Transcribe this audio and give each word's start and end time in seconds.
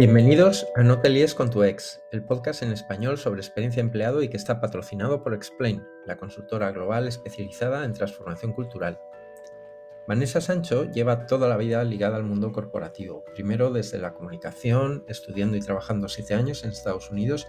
Bienvenidos 0.00 0.66
a 0.76 0.82
No 0.82 1.02
te 1.02 1.10
líes 1.10 1.34
con 1.34 1.50
tu 1.50 1.62
ex, 1.62 2.00
el 2.10 2.24
podcast 2.24 2.62
en 2.62 2.72
español 2.72 3.18
sobre 3.18 3.42
experiencia 3.42 3.82
empleado 3.82 4.22
y 4.22 4.30
que 4.30 4.38
está 4.38 4.58
patrocinado 4.58 5.22
por 5.22 5.34
Explain, 5.34 5.86
la 6.06 6.16
consultora 6.16 6.72
global 6.72 7.06
especializada 7.06 7.84
en 7.84 7.92
transformación 7.92 8.54
cultural. 8.54 8.98
Vanessa 10.08 10.40
Sancho 10.40 10.90
lleva 10.90 11.26
toda 11.26 11.48
la 11.48 11.58
vida 11.58 11.84
ligada 11.84 12.16
al 12.16 12.22
mundo 12.22 12.50
corporativo, 12.50 13.26
primero 13.34 13.70
desde 13.70 13.98
la 13.98 14.14
comunicación, 14.14 15.04
estudiando 15.06 15.58
y 15.58 15.60
trabajando 15.60 16.08
siete 16.08 16.32
años 16.32 16.64
en 16.64 16.70
Estados 16.70 17.10
Unidos, 17.10 17.46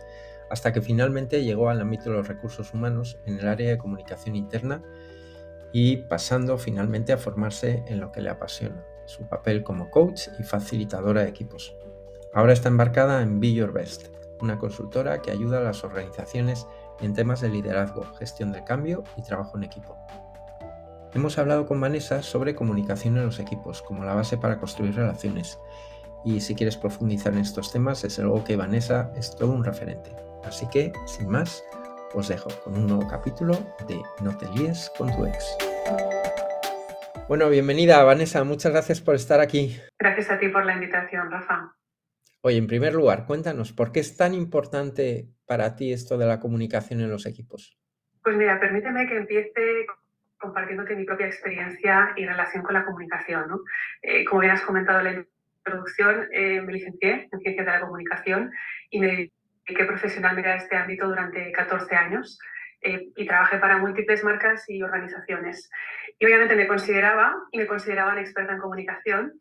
hasta 0.49 0.73
que 0.73 0.81
finalmente 0.81 1.45
llegó 1.45 1.69
al 1.69 1.79
ámbito 1.79 2.09
de 2.09 2.17
los 2.17 2.27
recursos 2.27 2.73
humanos 2.73 3.17
en 3.25 3.39
el 3.39 3.47
área 3.47 3.69
de 3.69 3.77
comunicación 3.77 4.35
interna 4.35 4.83
y 5.71 5.95
pasando 5.95 6.57
finalmente 6.57 7.13
a 7.13 7.17
formarse 7.17 7.85
en 7.87 8.01
lo 8.01 8.11
que 8.11 8.19
le 8.19 8.29
apasiona, 8.29 8.83
su 9.05 9.25
papel 9.29 9.63
como 9.63 9.89
coach 9.89 10.27
y 10.37 10.43
facilitadora 10.43 11.21
de 11.21 11.29
equipos. 11.29 11.77
Ahora 12.33 12.53
está 12.53 12.69
embarcada 12.69 13.21
en 13.21 13.41
Be 13.41 13.53
Your 13.53 13.73
Best, 13.73 14.07
una 14.39 14.57
consultora 14.57 15.21
que 15.21 15.31
ayuda 15.31 15.57
a 15.57 15.63
las 15.63 15.83
organizaciones 15.83 16.65
en 17.01 17.13
temas 17.13 17.41
de 17.41 17.49
liderazgo, 17.49 18.05
gestión 18.13 18.53
del 18.53 18.63
cambio 18.63 19.03
y 19.17 19.21
trabajo 19.21 19.57
en 19.57 19.65
equipo. 19.65 19.97
Hemos 21.13 21.37
hablado 21.37 21.65
con 21.65 21.81
Vanessa 21.81 22.23
sobre 22.23 22.55
comunicación 22.55 23.17
en 23.17 23.25
los 23.25 23.39
equipos 23.39 23.81
como 23.81 24.05
la 24.05 24.13
base 24.13 24.37
para 24.37 24.59
construir 24.59 24.95
relaciones. 24.95 25.59
Y 26.23 26.39
si 26.39 26.55
quieres 26.55 26.77
profundizar 26.77 27.33
en 27.33 27.39
estos 27.39 27.73
temas, 27.73 28.05
es 28.05 28.17
algo 28.17 28.45
que 28.45 28.55
Vanessa 28.55 29.11
es 29.17 29.35
todo 29.35 29.51
un 29.51 29.65
referente. 29.65 30.15
Así 30.45 30.69
que, 30.69 30.93
sin 31.07 31.27
más, 31.27 31.65
os 32.13 32.29
dejo 32.29 32.49
con 32.63 32.77
un 32.77 32.87
nuevo 32.87 33.07
capítulo 33.09 33.55
de 33.89 34.01
No 34.23 34.37
te 34.37 34.47
líes 34.51 34.89
con 34.97 35.13
tu 35.13 35.25
ex. 35.25 35.57
Bueno, 37.27 37.49
bienvenida 37.49 38.03
Vanessa, 38.03 38.43
muchas 38.45 38.71
gracias 38.71 39.01
por 39.01 39.15
estar 39.15 39.41
aquí. 39.41 39.77
Gracias 39.99 40.29
a 40.31 40.39
ti 40.39 40.47
por 40.47 40.65
la 40.65 40.73
invitación, 40.75 41.29
Rafa. 41.29 41.73
Oye, 42.43 42.57
en 42.57 42.65
primer 42.65 42.93
lugar, 42.93 43.25
cuéntanos, 43.27 43.71
¿por 43.71 43.91
qué 43.91 43.99
es 43.99 44.17
tan 44.17 44.33
importante 44.33 45.27
para 45.45 45.75
ti 45.75 45.93
esto 45.93 46.17
de 46.17 46.25
la 46.25 46.39
comunicación 46.39 46.99
en 47.01 47.11
los 47.11 47.27
equipos? 47.27 47.77
Pues 48.23 48.35
mira, 48.35 48.59
permíteme 48.59 49.07
que 49.07 49.17
empiece 49.17 49.85
compartiéndote 50.39 50.95
mi 50.95 51.05
propia 51.05 51.27
experiencia 51.27 52.13
y 52.15 52.25
relación 52.25 52.63
con 52.63 52.73
la 52.73 52.83
comunicación. 52.83 53.47
¿no? 53.47 53.59
Eh, 54.01 54.25
como 54.25 54.41
bien 54.41 54.53
has 54.53 54.63
comentado 54.63 54.99
en 54.99 55.05
la 55.05 55.25
introducción, 55.57 56.27
eh, 56.31 56.61
me 56.61 56.73
licencié 56.73 57.29
en 57.31 57.39
Ciencias 57.41 57.65
de 57.65 57.71
la 57.71 57.81
Comunicación 57.81 58.51
y 58.89 58.99
me 58.99 59.07
dediqué 59.07 59.85
profesionalmente 59.85 60.49
a 60.49 60.55
este 60.55 60.75
ámbito 60.75 61.07
durante 61.07 61.51
14 61.51 61.95
años 61.95 62.39
eh, 62.81 63.09
y 63.15 63.27
trabajé 63.27 63.59
para 63.59 63.77
múltiples 63.77 64.23
marcas 64.23 64.67
y 64.67 64.81
organizaciones. 64.81 65.69
Y 66.17 66.25
obviamente 66.25 66.55
me 66.55 66.67
consideraba 66.67 67.35
y 67.51 67.59
me 67.59 67.67
consideraban 67.67 68.17
experta 68.17 68.53
en 68.53 68.59
comunicación 68.59 69.33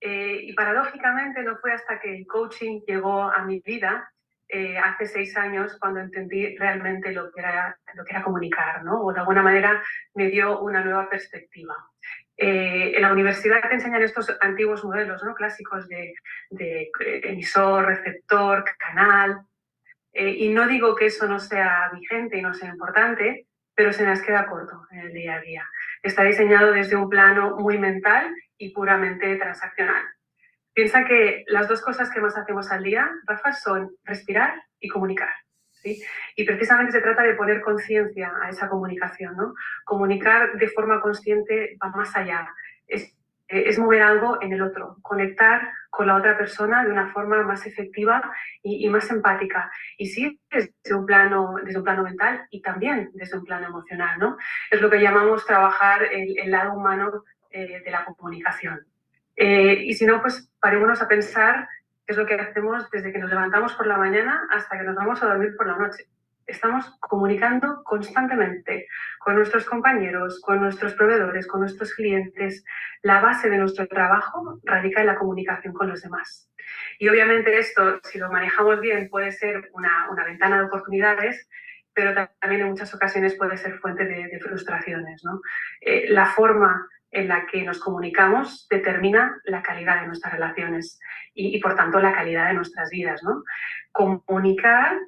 eh, 0.00 0.40
y 0.42 0.52
paradójicamente 0.52 1.42
no 1.42 1.56
fue 1.58 1.72
hasta 1.72 1.98
que 1.98 2.16
el 2.16 2.26
coaching 2.26 2.82
llegó 2.86 3.22
a 3.22 3.44
mi 3.44 3.60
vida 3.60 4.12
eh, 4.48 4.78
hace 4.78 5.06
seis 5.06 5.36
años 5.36 5.76
cuando 5.78 6.00
entendí 6.00 6.56
realmente 6.56 7.12
lo 7.12 7.30
que 7.32 7.40
era, 7.40 7.76
lo 7.94 8.04
que 8.04 8.12
era 8.12 8.22
comunicar, 8.22 8.84
¿no? 8.84 9.02
O 9.02 9.12
de 9.12 9.20
alguna 9.20 9.42
manera 9.42 9.82
me 10.14 10.28
dio 10.28 10.60
una 10.60 10.82
nueva 10.82 11.08
perspectiva. 11.10 11.74
Eh, 12.36 12.92
en 12.94 13.02
la 13.02 13.12
universidad 13.12 13.60
te 13.68 13.74
enseñan 13.74 14.02
estos 14.02 14.34
antiguos 14.40 14.84
modelos 14.84 15.22
¿no? 15.24 15.34
clásicos 15.34 15.88
de, 15.88 16.14
emisor, 17.24 17.86
receptor, 17.86 18.64
canal. 18.78 19.40
y 20.12 20.48
no 20.50 20.66
digo 20.68 20.94
que 20.94 21.06
eso 21.06 21.26
no 21.26 21.40
sea 21.40 21.90
vigente 21.92 22.38
y 22.38 22.42
no 22.42 22.54
sea 22.54 22.68
importante, 22.70 23.46
pero 23.74 23.92
se 23.92 24.06
nos 24.06 24.22
queda 24.22 24.46
corto 24.46 24.86
en 24.92 25.00
el 25.00 25.12
día 25.12 25.34
a 25.34 25.40
día. 25.40 25.68
Está 26.02 26.22
diseñado 26.22 26.72
desde 26.72 26.96
un 26.96 27.08
plano 27.08 27.56
muy 27.56 27.76
mental 27.78 28.32
y 28.58 28.70
puramente 28.70 29.36
transaccional. 29.36 30.04
Piensa 30.74 31.04
que 31.04 31.44
las 31.48 31.66
dos 31.66 31.80
cosas 31.80 32.10
que 32.10 32.20
más 32.20 32.36
hacemos 32.36 32.70
al 32.70 32.82
día, 32.84 33.10
Rafa, 33.26 33.52
son 33.52 33.96
respirar 34.04 34.62
y 34.78 34.88
comunicar. 34.88 35.30
¿sí? 35.72 36.00
Y 36.36 36.44
precisamente 36.44 36.92
se 36.92 37.00
trata 37.00 37.22
de 37.22 37.34
poner 37.34 37.62
conciencia 37.62 38.32
a 38.42 38.50
esa 38.50 38.68
comunicación. 38.68 39.36
¿no? 39.36 39.54
Comunicar 39.84 40.52
de 40.52 40.68
forma 40.68 41.00
consciente 41.00 41.76
va 41.82 41.90
más 41.90 42.14
allá. 42.14 42.48
Es, 42.86 43.12
es, 43.48 43.78
mover 43.78 44.02
algo 44.02 44.40
en 44.40 44.52
el 44.52 44.62
otro, 44.62 44.98
conectar 45.02 45.68
con 45.90 46.06
la 46.06 46.16
otra 46.16 46.38
persona 46.38 46.84
de 46.84 46.92
una 46.92 47.12
forma 47.12 47.42
más 47.42 47.66
efectiva 47.66 48.30
y, 48.62 48.88
más 48.88 49.10
empática. 49.10 49.72
Y 49.96 50.06
sí, 50.06 50.38
desde 50.48 50.94
un, 50.94 51.06
plano, 51.06 51.56
desde 51.64 51.78
un 51.78 51.84
plano 51.84 52.04
mental 52.04 52.46
y 52.50 52.62
también 52.62 53.10
desde 53.14 53.36
un 53.36 53.44
plano 53.44 53.66
emocional. 53.66 54.16
¿no? 54.20 54.36
Es 54.70 54.80
lo 54.80 54.90
que 54.90 55.00
llamamos 55.00 55.44
trabajar 55.44 56.04
el 56.04 56.50
lado 56.50 56.74
humano 56.74 57.24
eh, 57.50 57.82
de 57.84 57.90
la 57.90 58.04
comunicación. 58.04 58.86
Eh, 59.36 59.84
y 59.84 59.94
si 59.94 60.04
no, 60.04 60.20
pues 60.20 60.50
parémonos 60.60 61.00
a 61.00 61.08
pensar 61.08 61.68
qué 62.06 62.12
es 62.12 62.18
lo 62.18 62.26
que 62.26 62.34
hacemos 62.34 62.90
desde 62.90 63.12
que 63.12 63.18
nos 63.18 63.30
levantamos 63.30 63.74
por 63.74 63.86
la 63.86 63.96
mañana 63.96 64.46
hasta 64.50 64.76
que 64.76 64.84
nos 64.84 64.96
vamos 64.96 65.22
a 65.22 65.26
dormir 65.26 65.54
por 65.56 65.66
la 65.66 65.76
noche. 65.76 66.06
Estamos 66.46 66.90
comunicando 67.00 67.82
constantemente 67.84 68.88
con 69.18 69.36
nuestros 69.36 69.64
compañeros, 69.66 70.40
con 70.40 70.60
nuestros 70.60 70.94
proveedores, 70.94 71.46
con 71.46 71.60
nuestros 71.60 71.94
clientes. 71.94 72.64
La 73.02 73.20
base 73.20 73.48
de 73.48 73.58
nuestro 73.58 73.86
trabajo 73.86 74.58
radica 74.64 75.02
en 75.02 75.06
la 75.06 75.18
comunicación 75.18 75.74
con 75.74 75.88
los 75.88 76.02
demás. 76.02 76.50
Y 76.98 77.08
obviamente 77.08 77.58
esto, 77.58 78.00
si 78.02 78.18
lo 78.18 78.30
manejamos 78.30 78.80
bien, 78.80 79.08
puede 79.08 79.30
ser 79.30 79.70
una, 79.72 80.08
una 80.10 80.24
ventana 80.24 80.58
de 80.58 80.64
oportunidades, 80.64 81.48
pero 81.92 82.14
también 82.40 82.62
en 82.62 82.68
muchas 82.68 82.94
ocasiones 82.94 83.34
puede 83.34 83.56
ser 83.56 83.78
fuente 83.78 84.04
de, 84.04 84.28
de 84.28 84.40
frustraciones. 84.40 85.22
¿no? 85.24 85.40
Eh, 85.80 86.06
la 86.08 86.26
forma 86.26 86.88
en 87.10 87.28
la 87.28 87.46
que 87.46 87.62
nos 87.62 87.80
comunicamos 87.80 88.66
determina 88.68 89.40
la 89.44 89.62
calidad 89.62 90.00
de 90.00 90.08
nuestras 90.08 90.32
relaciones 90.32 91.00
y, 91.34 91.58
por 91.60 91.74
tanto 91.74 92.00
la 92.00 92.12
calidad 92.12 92.48
de 92.48 92.54
nuestras 92.54 92.90
vidas. 92.90 93.22
¿no? 93.22 93.44
Comunicar 93.92 94.98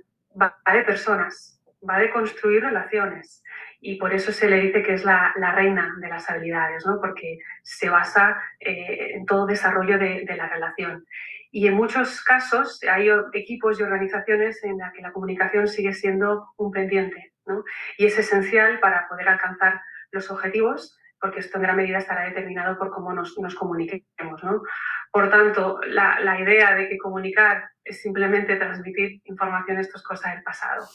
va 0.40 0.54
de 0.72 0.82
personas, 0.82 1.60
va 1.88 1.98
de 1.98 2.10
construir 2.10 2.62
relaciones 2.62 3.42
y 3.80 3.96
por 3.96 4.12
eso 4.12 4.32
se 4.32 4.48
le 4.48 4.60
dice 4.60 4.82
que 4.82 4.94
es 4.94 5.04
la, 5.04 5.32
reina 5.54 5.94
de 6.00 6.08
las 6.08 6.28
habilidades, 6.30 6.84
¿no? 6.86 7.00
porque 7.00 7.38
se 7.62 7.88
basa 7.88 8.40
eh, 8.60 9.12
en 9.14 9.26
todo 9.26 9.46
desarrollo 9.46 9.98
de, 9.98 10.24
la 10.36 10.48
relación. 10.48 11.06
Y 11.50 11.66
en 11.66 11.74
muchos 11.74 12.22
casos 12.22 12.80
hay 12.90 13.08
equipos 13.32 13.80
y 13.80 13.82
organizaciones 13.82 14.62
en 14.62 14.78
las 14.78 14.92
que 14.92 15.02
la 15.02 15.12
comunicación 15.12 15.66
sigue 15.66 15.92
siendo 15.92 16.52
un 16.56 16.70
pendiente 16.70 17.32
¿no? 17.46 17.64
y 17.98 18.06
es 18.06 18.18
esencial 18.18 18.78
para 18.80 19.08
poder 19.08 19.28
alcanzar 19.28 19.80
los 20.12 20.30
objetivos 20.30 20.99
porque 21.20 21.40
esto 21.40 21.58
en 21.58 21.62
gran 21.62 21.76
medida 21.76 21.98
estará 21.98 22.24
determinado 22.24 22.78
por 22.78 22.90
cómo 22.90 23.12
nos, 23.12 23.38
nos 23.38 23.54
comuniquemos. 23.54 24.42
¿no? 24.42 24.62
Por 25.12 25.30
tanto, 25.30 25.80
la, 25.86 26.20
la, 26.20 26.40
idea 26.40 26.74
de 26.74 26.88
que 26.88 26.98
comunicar 26.98 27.70
es 27.84 28.00
simplemente 28.00 28.56
transmitir 28.56 29.20
información, 29.24 29.78
esto 29.78 29.98
es 29.98 30.02
cosa 30.02 30.30
del 30.30 30.42
pasado. 30.42 30.88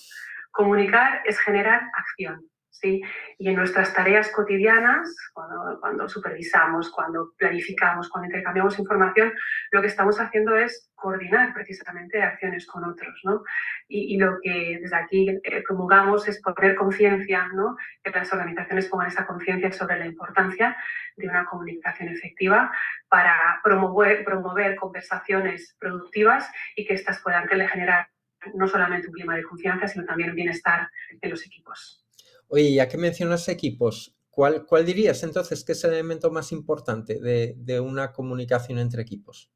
Comunicar 0.52 1.22
es 1.26 1.40
generar 1.40 1.90
acción. 1.94 2.50
¿Sí? 2.82 3.02
Y 3.38 3.50
en 3.50 3.56
nuestras 3.56 3.94
tareas 3.94 4.32
cotidianas, 4.32 5.16
cuando, 5.34 6.08
supervisamos, 6.10 6.90
cuando 6.92 7.34
planificamos, 7.38 8.10
cuando 8.10 8.28
intercambiamos 8.28 8.80
información, 8.80 9.34
lo 9.72 9.82
que 9.82 9.88
estamos 9.88 10.20
haciendo 10.20 10.56
es 10.56 10.92
coordinar 10.96 11.54
precisamente 11.54 12.22
acciones 12.22 12.66
con 12.66 12.84
otros. 12.86 13.20
¿no? 13.24 13.44
Y, 13.88 14.16
y, 14.16 14.18
lo 14.18 14.40
que 14.42 14.80
desde 14.82 14.96
aquí 14.96 15.30
eh, 15.30 15.64
promulgamos 15.68 16.28
es 16.28 16.42
poner 16.42 16.76
conciencia, 16.76 17.48
¿no? 17.54 17.78
que 18.04 18.12
las 18.12 18.32
organizaciones 18.32 18.88
pongan 18.88 19.08
esa 19.08 19.26
conciencia 19.26 19.72
sobre 19.72 20.00
la 20.00 20.06
importancia 20.06 20.78
de 21.16 21.28
una 21.28 21.46
comunicación 21.46 22.10
efectiva 22.10 22.72
para 23.10 23.60
promover, 23.64 24.24
promover 24.24 24.76
conversaciones 24.76 25.76
productivas 25.80 26.50
y 26.76 26.86
que 26.86 26.94
éstas 26.94 27.22
puedan 27.22 27.48
generar 27.48 28.10
no 28.54 28.68
solamente 28.68 29.08
un 29.08 29.14
clima 29.14 29.36
de 29.36 29.44
confianza, 29.44 29.88
sino 29.88 30.06
también 30.06 30.30
un 30.30 30.36
bienestar 30.36 30.90
en 31.22 31.30
los 31.30 31.46
equipos. 31.46 32.05
Oye, 32.48 32.74
ya 32.74 32.88
que 32.88 32.98
mencionas 32.98 33.48
equipos, 33.50 34.16
¿cuál, 34.30 34.66
cuál 34.66 34.86
dirías 34.86 35.24
entonces 35.24 35.64
que 35.64 35.72
es 35.72 35.84
el 35.84 35.94
elemento 35.94 36.32
más 36.32 36.52
importante 36.52 37.20
de, 37.20 37.54
de 37.58 37.80
una 37.80 38.12
comunicación 38.12 38.80
entre 38.80 39.02
equipos? 39.02 39.52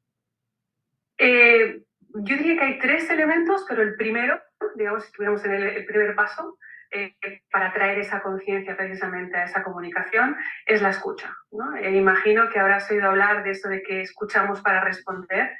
Eh, 1.18 1.82
yo 2.14 2.36
diría 2.36 2.56
que 2.56 2.64
hay 2.64 2.78
tres 2.78 3.08
elementos, 3.10 3.64
pero 3.68 3.82
el 3.82 3.94
primero, 3.96 4.40
digamos, 4.74 5.02
si 5.02 5.08
estuviéramos 5.08 5.44
en 5.44 5.52
el, 5.52 5.84
primer 5.84 6.14
paso, 6.16 6.58
eh, 6.90 7.14
para 7.52 7.72
traer 7.72 7.98
esa 7.98 8.22
conciencia 8.22 8.76
precisamente 8.76 9.36
a 9.36 9.44
esa 9.44 9.62
comunicación, 9.62 10.34
es 10.66 10.82
la 10.82 10.90
escucha. 10.90 11.36
¿no? 11.52 11.76
Eh, 11.76 11.94
imagino 11.94 12.48
que 12.48 12.58
habrás 12.58 12.90
oído 12.90 13.06
hablar 13.06 13.44
de 13.44 13.50
eso 13.50 13.68
de 13.68 13.82
que 13.82 14.00
escuchamos 14.00 14.60
para 14.62 14.82
responder 14.82 15.50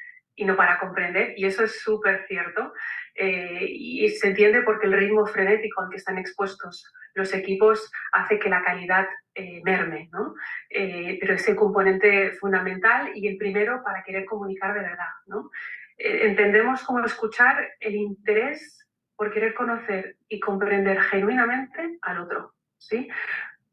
y 0.40 0.44
no 0.46 0.56
para 0.56 0.78
comprender, 0.78 1.34
y 1.36 1.44
eso 1.44 1.64
es 1.64 1.82
súper 1.82 2.24
cierto. 2.26 2.72
Eh, 3.14 3.66
y 3.68 4.08
se 4.08 4.28
entiende 4.28 4.62
porque 4.62 4.86
el 4.86 4.94
ritmo 4.94 5.26
frenético 5.26 5.82
al 5.82 5.90
que 5.90 5.96
están 5.96 6.16
expuestos 6.16 6.90
los 7.14 7.34
equipos 7.34 7.90
hace 8.12 8.38
que 8.38 8.48
la 8.48 8.62
calidad 8.62 9.06
eh, 9.34 9.60
merme, 9.64 10.08
¿no? 10.12 10.34
Eh, 10.70 11.18
pero 11.20 11.34
es 11.34 11.46
el 11.46 11.56
componente 11.56 12.32
fundamental 12.32 13.10
y 13.14 13.28
el 13.28 13.36
primero 13.36 13.82
para 13.84 14.02
querer 14.02 14.24
comunicar 14.24 14.72
de 14.72 14.80
verdad, 14.80 15.12
¿no? 15.26 15.50
Eh, 15.98 16.26
entendemos 16.26 16.82
como 16.84 17.04
escuchar 17.04 17.68
el 17.80 17.96
interés 17.96 18.88
por 19.16 19.30
querer 19.30 19.52
conocer 19.52 20.16
y 20.26 20.40
comprender 20.40 21.02
genuinamente 21.02 21.98
al 22.00 22.20
otro, 22.20 22.54
¿sí? 22.78 23.08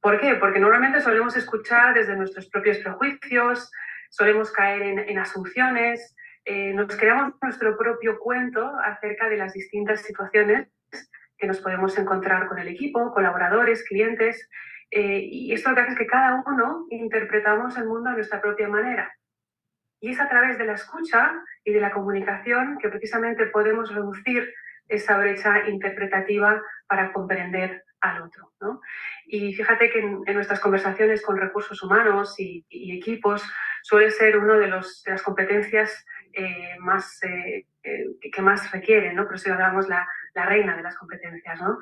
¿Por 0.02 0.20
qué? 0.20 0.36
Porque 0.36 0.60
normalmente 0.60 1.00
solemos 1.00 1.38
escuchar 1.38 1.94
desde 1.94 2.18
nuestros 2.18 2.50
propios 2.50 2.80
prejuicios, 2.80 3.72
solemos 4.10 4.52
caer 4.52 4.82
en, 4.82 5.00
en 5.00 5.20
asunciones, 5.20 6.16
eh, 6.50 6.72
nos 6.74 6.96
creamos 6.96 7.34
nuestro 7.42 7.78
propio 7.78 8.20
cuento 8.20 8.72
acerca 8.82 9.28
de 9.28 9.36
las 9.36 9.52
distintas 9.52 10.02
situaciones 10.02 10.70
que 11.38 11.46
nos 11.46 11.60
podemos 11.60 11.98
encontrar 11.98 12.48
con 12.48 12.58
el 12.58 12.70
equipo, 12.70 13.14
colaboradores, 13.14 13.84
clientes, 13.84 14.50
eh, 14.90 15.20
y 15.30 15.52
esto 15.52 15.70
lo 15.70 15.76
que 15.76 15.82
hace 15.82 15.92
es 15.92 15.98
que 15.98 16.08
cada 16.08 16.42
uno 16.48 16.86
interpretamos 16.90 17.78
el 17.78 17.86
mundo 17.86 18.12
a 18.12 18.14
nuestra 18.14 18.40
propia 18.42 18.70
manera. 18.70 19.14
Y 20.00 20.12
es 20.12 20.22
a 20.22 20.30
través 20.30 20.58
de 20.58 20.64
la 20.64 20.76
escucha 20.76 21.36
y 21.66 21.74
de 21.74 21.82
la 21.82 21.92
comunicación 21.92 22.78
que 22.78 22.88
precisamente 22.88 23.48
podemos 23.48 23.94
reducir 23.94 24.50
esa 24.88 25.18
brecha 25.18 25.68
interpretativa 25.68 26.62
para 26.88 27.12
comprender 27.12 27.84
al 28.00 28.22
otro. 28.22 28.48
Y 29.26 29.54
fíjate 29.54 29.90
que 29.90 30.00
en, 30.00 30.24
nuestras 30.34 30.62
conversaciones 30.62 31.22
con 31.22 31.36
recursos 31.36 31.84
humanos 31.84 32.36
y, 32.40 32.66
equipos 32.70 33.44
suele 33.84 34.12
ser 34.12 34.38
una 34.38 34.54
de, 34.54 34.68
de 34.68 35.12
las 35.12 35.24
competencias 35.24 36.06
eh, 36.38 36.76
más, 36.80 37.22
eh, 37.24 37.66
eh, 37.84 38.06
que 38.32 38.42
más 38.42 38.72
requieren, 38.72 39.16
¿no? 39.16 39.26
por 39.26 39.36
eso 39.36 39.50
llamamos 39.50 39.90
la, 39.90 40.08
la 40.36 40.46
reina 40.46 40.78
de 40.78 40.84
las 40.84 40.96
competencias. 40.96 41.60
¿no? 41.60 41.80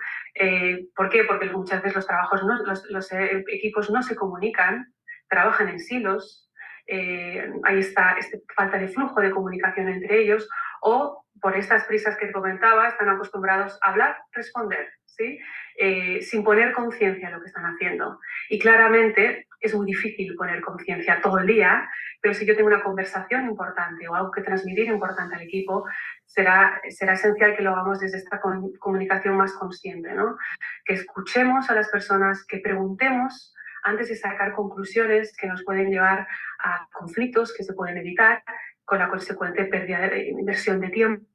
¿Por 0.96 1.10
qué? 1.10 1.26
Porque 1.26 1.50
muchas 1.50 1.82
veces 1.82 1.96
los, 1.96 2.08
trabajos 2.08 2.42
los, 2.42 2.86
los 2.90 3.12
equipos 3.12 3.90
no 3.90 4.02
se 4.02 4.16
comunican, 4.16 4.94
trabajan 5.28 5.68
en 5.70 5.80
silos, 5.80 6.50
hay 6.88 7.80
esta, 7.80 8.14
esta 8.14 8.38
falta 8.56 8.78
de 8.78 8.88
flujo 8.88 9.20
de 9.20 9.32
comunicación 9.32 9.90
entre 9.90 10.20
ellos 10.22 10.48
o 10.82 11.26
por 11.42 11.56
estas 11.58 11.84
prisas 11.86 12.18
que 12.18 12.32
comentaba, 12.32 12.88
están 12.88 13.10
acostumbrados 13.10 13.78
a 13.82 13.90
hablar, 13.90 14.18
responder, 14.32 14.88
¿sí? 15.06 15.40
Eh, 15.78 16.22
sin 16.22 16.44
poner 16.44 16.74
conciencia 16.74 17.28
en 17.28 17.34
lo 17.34 17.42
que 17.42 17.48
están 17.48 17.66
haciendo. 17.66 18.20
Y 18.50 18.60
claramente 18.60 19.48
es 19.66 19.76
muy 19.76 19.86
difícil 19.86 20.36
poner 20.36 20.62
conciencia 20.62 21.22
todo 21.22 21.40
el 21.40 21.48
día, 21.48 21.90
pero 22.22 22.34
si 22.34 22.46
yo 22.46 22.56
tengo 22.56 22.68
una 22.68 22.84
conversación 22.84 23.46
importante 23.46 24.08
o 24.08 24.16
algo 24.16 24.32
que 24.32 24.42
transmitir 24.42 24.88
importante 24.88 25.36
al 25.36 25.42
equipo, 25.42 25.86
será, 26.26 26.82
será 26.90 27.14
esencial 27.14 27.56
que 27.56 27.64
lo 27.64 27.72
hagamos 27.72 28.00
desde 28.00 28.18
esta 28.18 28.42
comunicación 28.80 29.38
más 29.38 29.54
consciente, 29.54 30.14
¿no? 30.14 30.38
Que 30.86 30.94
escuchemos 30.94 31.70
a 31.70 31.76
las 31.76 31.90
personas, 31.90 32.46
que 32.46 32.60
preguntemos 32.60 33.54
antes 33.84 34.10
de 34.10 34.16
sacar 34.16 34.54
conclusiones 34.54 35.36
que 35.38 35.48
nos 35.48 35.64
pueden 35.64 35.90
llevar 35.92 36.28
a 36.60 36.88
conflictos 36.92 37.54
que 37.56 37.64
se 37.64 37.74
pueden 37.74 37.98
evitar 37.98 38.44
con 38.84 39.00
la 39.00 39.10
consecuente 39.10 39.66
pérdida 39.66 40.10
de 40.10 40.30
inversión 40.30 40.80
de 40.80 40.90
tiempo. 40.90 41.26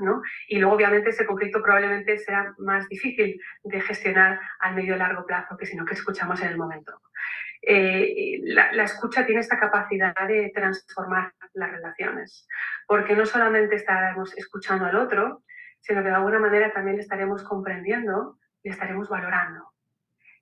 ¿no? 0.00 0.22
Y 0.46 0.58
luego, 0.58 0.76
obviamente, 0.76 1.10
ese 1.10 1.26
conflicto 1.26 1.60
probablemente 1.60 2.18
será 2.18 2.54
más 2.58 2.88
difícil 2.88 3.40
de 3.64 3.80
gestionar 3.80 4.38
al 4.60 4.76
medio 4.76 4.94
y 4.94 4.98
largo 4.98 5.26
plazo 5.26 5.56
que 5.56 5.66
si 5.66 5.74
no 5.76 5.84
que 5.84 5.94
escuchamos 5.94 6.40
en 6.42 6.48
el 6.50 6.56
momento. 6.56 7.00
Eh, 7.68 8.38
la, 8.44 8.84
escucha 8.84 9.26
tiene 9.26 9.40
esta 9.40 9.58
capacidad 9.58 10.14
de 10.28 10.52
transformar 10.54 11.32
las 11.52 11.72
relaciones, 11.72 12.46
porque 12.86 13.16
no 13.16 13.26
solamente 13.26 13.74
estaremos 13.74 14.36
escuchando 14.38 14.86
al 14.86 14.94
otro, 14.94 15.42
sino 15.80 16.00
que 16.04 16.08
de 16.08 16.14
alguna 16.14 16.38
manera 16.38 16.72
también 16.72 16.96
le 16.96 17.02
estaremos 17.02 17.42
comprendiendo 17.42 18.38
y 18.62 18.70
estaremos 18.70 19.08
valorando 19.08 19.72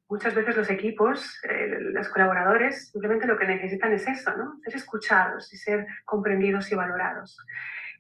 muchas 0.07 0.35
veces 0.35 0.55
los 0.55 0.71
equipos, 0.71 1.41
eh, 1.45 1.79
los 1.81 2.09
colaboradores, 2.11 2.91
simplemente 2.91 3.27
lo 3.27 3.39
que 3.39 3.47
necesitan 3.47 3.93
es 3.95 4.07
eso, 4.07 4.37
¿no? 4.37 4.61
Ser 4.63 4.77
escuchados 4.77 5.53
y 5.53 5.57
ser 5.57 5.87
comprendidos 6.05 6.71
y 6.71 6.75
valorados. 6.75 7.39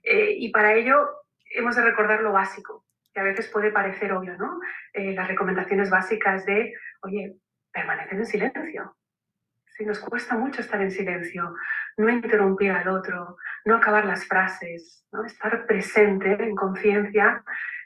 Eh, 0.03 0.35
y 0.39 0.51
para 0.51 0.75
ello 0.75 1.09
hemos 1.51 1.75
de 1.77 1.83
recordar 1.83 2.21
lo 2.21 2.31
básico, 2.31 2.85
que 3.13 3.21
a 3.21 3.25
veces 3.25 3.49
puede 3.49 3.73
parecer 3.73 4.13
obvio, 4.13 4.37
¿no? 4.37 4.61
Las 4.93 5.27
recomendaciones 5.27 5.89
básicas 5.89 6.45
de, 6.45 6.75
oye, 7.03 7.37
permanecer 7.73 8.19
en 8.19 8.27
silencio. 8.27 8.95
Si 9.77 9.85
nos 9.85 9.99
cuesta 9.99 10.37
mucho 10.37 10.61
estar 10.61 10.81
en 10.81 10.91
silencio, 10.91 11.55
no 11.97 12.09
interrumpir 12.09 12.71
al 12.71 12.89
otro, 12.89 13.37
no 13.65 13.77
acabar 13.77 14.05
las 14.05 14.25
frases, 14.27 15.05
¿no? 15.13 15.25
estar 15.25 15.67
presente 15.67 16.33
en 16.33 16.55
conciencia, 16.55 17.43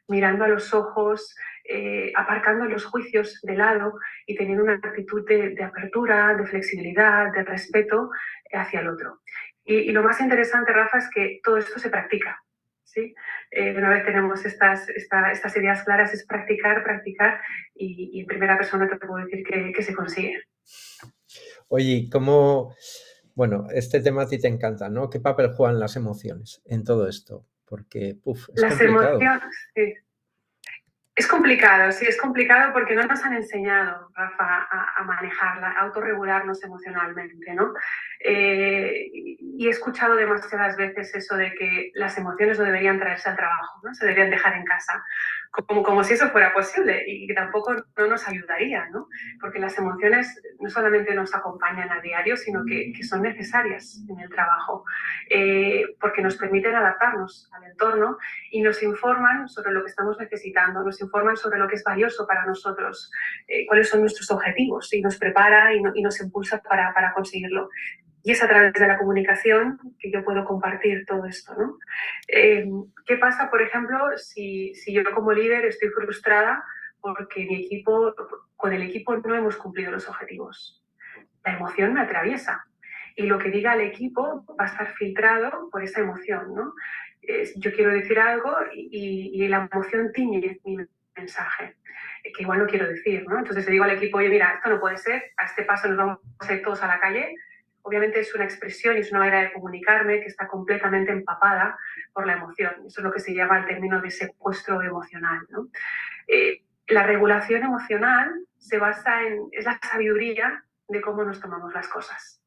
mirando 0.07 0.45
a 0.45 0.49
los 0.49 0.75
ojos, 0.75 1.35
eh, 1.65 2.13
aparcando 2.15 2.65
los 2.65 2.85
juicios 2.85 3.41
de 3.43 3.55
lado 3.55 3.99
y 4.27 4.37
teniendo 4.37 4.65
una 4.65 4.75
actitud 4.75 5.27
de, 5.27 5.63
apertura, 5.63 6.35
de 6.35 6.47
flexibilidad, 6.47 7.33
de 7.33 7.45
respeto 7.45 8.11
hacia 8.53 8.81
el 8.81 8.89
otro. 8.89 9.21
Y, 9.65 9.93
lo 9.93 10.03
más 10.03 10.21
interesante, 10.21 10.73
Rafa, 10.73 10.99
es 10.99 11.11
que 11.15 11.41
todo 11.45 11.59
esto 11.59 11.79
se 11.79 11.91
practica. 11.91 12.43
¿sí? 12.85 13.15
Eh, 13.51 13.75
una 13.77 13.91
vez 13.91 14.05
tenemos 14.05 14.47
estas, 14.47 14.89
estas 14.89 15.57
ideas 15.57 15.85
claras, 15.85 16.15
es 16.15 16.27
practicar, 16.27 16.83
practicar 16.83 17.41
y, 17.75 18.21
en 18.21 18.27
primera 18.27 18.57
persona 18.57 18.89
te 18.89 18.97
puedo 18.97 19.25
decir 19.25 19.45
que, 19.45 19.83
se 19.83 19.95
consigue. 19.95 20.43
Oye, 21.69 22.09
¿cómo, 22.11 22.75
bueno, 23.35 23.67
este 23.73 24.01
tema 24.01 24.23
a 24.23 24.27
ti 24.27 24.39
te 24.39 24.49
encanta, 24.49 24.89
¿no? 24.89 25.11
¿Qué 25.11 25.21
papel 25.21 25.53
juegan 25.53 25.79
las 25.79 25.97
emociones 25.97 26.63
en 26.65 26.83
todo 26.83 27.09
esto? 27.09 27.47
Porque, 27.67 28.17
puff, 28.23 28.49
es 28.55 28.61
las 28.61 28.81
emociones, 28.81 29.43
sí. 29.75 29.95
Es 31.19 31.27
complicado, 31.27 31.91
sí, 31.91 32.07
es 32.07 32.17
complicado 32.17 32.73
porque 32.73 32.95
no 32.95 33.03
nos 33.03 33.25
han 33.25 33.33
enseñado, 33.33 34.09
Rafa, 34.15 34.69
a, 34.71 35.03
manejarla, 35.03 35.73
a 35.73 35.81
autorregularnos 35.81 36.63
emocionalmente, 36.63 37.55
¿no? 37.55 37.75
Eh, 38.21 39.09
y 39.13 39.67
he 39.67 39.71
escuchado 39.71 40.15
demasiadas 40.15 40.77
veces 40.77 41.13
eso 41.13 41.37
de 41.37 41.53
que 41.55 41.91
las 41.95 42.17
emociones 42.19 42.57
no 42.61 42.65
deberían 42.65 43.01
traerse 43.01 43.29
al 43.31 43.37
trabajo, 43.37 43.81
¿no? 43.83 43.93
Se 43.95 44.07
deberían 44.07 44.31
dejar 44.31 44.55
en 44.55 44.65
casa, 44.65 45.05
como, 45.51 45.83
como 45.83 46.05
si 46.05 46.15
eso 46.15 46.29
fuera 46.31 46.53
posible 46.53 47.03
y 47.07 47.27
que 47.27 47.35
tampoco 47.35 47.75
no 47.75 48.07
nos 48.07 48.27
ayudaría, 48.29 48.89
¿no? 48.91 49.09
Porque 49.41 49.59
las 49.59 49.77
emociones 49.79 50.41
no 50.61 50.69
solamente 50.69 51.15
nos 51.15 51.35
acompañan 51.35 51.91
a 51.91 52.01
diario, 52.01 52.37
sino 52.37 52.65
que, 52.65 52.93
que 52.95 53.03
son 53.03 53.23
necesarias 53.23 54.05
en 54.09 54.21
el 54.21 54.29
trabajo, 54.29 54.85
eh, 55.31 55.85
porque 56.01 56.23
nos 56.23 56.37
permiten 56.37 56.75
adaptarnos 56.75 57.51
al 57.53 57.65
entorno 57.65 58.19
y 58.51 58.63
nos 58.63 58.83
informan 58.83 59.49
sobre 59.49 59.73
lo 59.73 59.83
que 59.83 59.91
estamos 59.91 60.19
necesitando, 60.19 60.83
nos 60.83 61.01
informan 61.01 61.37
sobre 61.37 61.59
lo 61.59 61.69
que 61.69 61.77
es 61.77 61.85
valioso 61.85 62.27
para 62.27 62.45
nosotros, 62.47 63.11
eh, 63.47 63.67
cuáles 63.67 63.89
son 63.89 64.01
nuestros 64.01 64.31
objetivos 64.31 64.93
y 64.93 65.01
nos 65.01 65.17
prepara 65.17 65.75
y, 65.75 65.81
nos 65.81 66.21
impulsa 66.21 66.63
para, 66.63 66.93
para, 66.95 67.13
conseguirlo. 67.13 67.69
Y 68.29 68.33
es 68.33 68.43
a 68.43 68.47
través 68.47 68.75
de 68.75 68.87
la 68.87 68.99
comunicación 68.99 69.81
que 69.99 70.11
yo 70.11 70.23
puedo 70.23 70.45
compartir 70.45 71.07
todo 71.07 71.25
esto. 71.25 71.55
¿no? 71.57 71.79
Eh, 72.27 72.69
¿Qué 73.07 73.17
pasa, 73.17 73.49
por 73.49 73.63
ejemplo, 73.63 74.19
si, 74.19 74.75
si 74.75 74.93
yo 74.93 75.03
como 75.15 75.33
líder 75.33 75.65
estoy 75.65 75.89
frustrada 75.89 76.63
porque 77.01 77.47
mi 77.47 77.65
equipo, 77.65 78.15
con 78.55 78.75
el 78.75 78.83
equipo 78.83 79.17
no 79.17 79.35
hemos 79.35 79.57
cumplido 79.57 79.93
los 79.93 80.11
objetivos? 80.11 80.85
La 81.43 81.57
emoción 81.57 81.95
me 81.95 82.03
atraviesa 82.03 82.67
y 83.17 83.23
lo 83.23 83.39
que 83.39 83.49
diga 83.49 83.73
el 83.73 83.81
equipo 83.81 84.45
va 84.61 84.65
a 84.65 84.69
estar 84.69 84.93
filtrado 84.93 85.71
por 85.71 85.83
esa 85.83 86.01
emoción, 86.01 86.55
¿no? 86.55 86.75
yo 87.57 87.73
quiero 87.73 87.93
decir 87.93 88.19
algo 88.19 88.55
y, 88.75 89.31
y, 89.43 89.49
la 89.49 89.69
emoción 89.73 90.13
tiñe 90.13 90.61
mi 90.65 90.77
mensaje, 91.17 91.77
que 92.23 92.43
igual 92.43 92.59
no 92.59 92.67
quiero 92.67 92.89
decir, 92.89 93.25
¿no? 93.27 93.39
Entonces 93.39 93.67
le 93.67 93.73
digo 93.73 93.85
al 93.85 93.91
equipo, 93.91 94.19
oye, 94.19 94.31
mira, 94.31 94.55
esto 94.55 94.71
no 94.71 94.81
puede 94.81 94.97
ser, 94.99 95.33
a 95.37 95.45
este 95.45 95.63
paso 95.65 95.89
nos 95.89 95.97
vamos 95.97 96.21
a 96.41 96.55
ir 96.55 96.63
todos 96.63 96.83
a 96.83 96.87
la 96.87 97.01
calle. 97.01 97.35
Obviamente 97.89 98.21
es 98.21 98.35
una 98.35 98.45
expresión 98.45 98.97
y 98.97 99.01
es 99.01 99.11
una 99.11 99.21
manera 99.21 99.41
de 99.41 99.53
comunicarme 99.55 100.21
que 100.21 100.27
está 100.27 100.47
completamente 100.47 101.11
empapada 101.11 101.79
por 102.13 102.27
la 102.27 102.35
emoción. 102.35 102.71
Eso 102.87 103.01
es 103.01 103.05
lo 103.05 103.11
que 103.11 103.21
se 103.21 103.35
llama 103.35 103.61
el 103.61 103.67
término 103.67 103.99
de 104.03 104.11
secuestro 104.11 104.83
emocional, 104.83 105.47
¿no? 105.49 105.69
Eh, 106.27 106.63
la 106.89 107.05
regulación 107.05 107.63
emocional 107.63 108.31
se 108.59 108.77
basa 108.77 109.23
en, 109.23 109.49
es 109.53 109.65
la 109.65 109.79
sabiduría 109.83 110.65
de 110.87 111.01
cómo 111.01 111.25
nos 111.25 111.41
tomamos 111.41 111.73
las 111.73 111.89
cosas. 111.89 112.43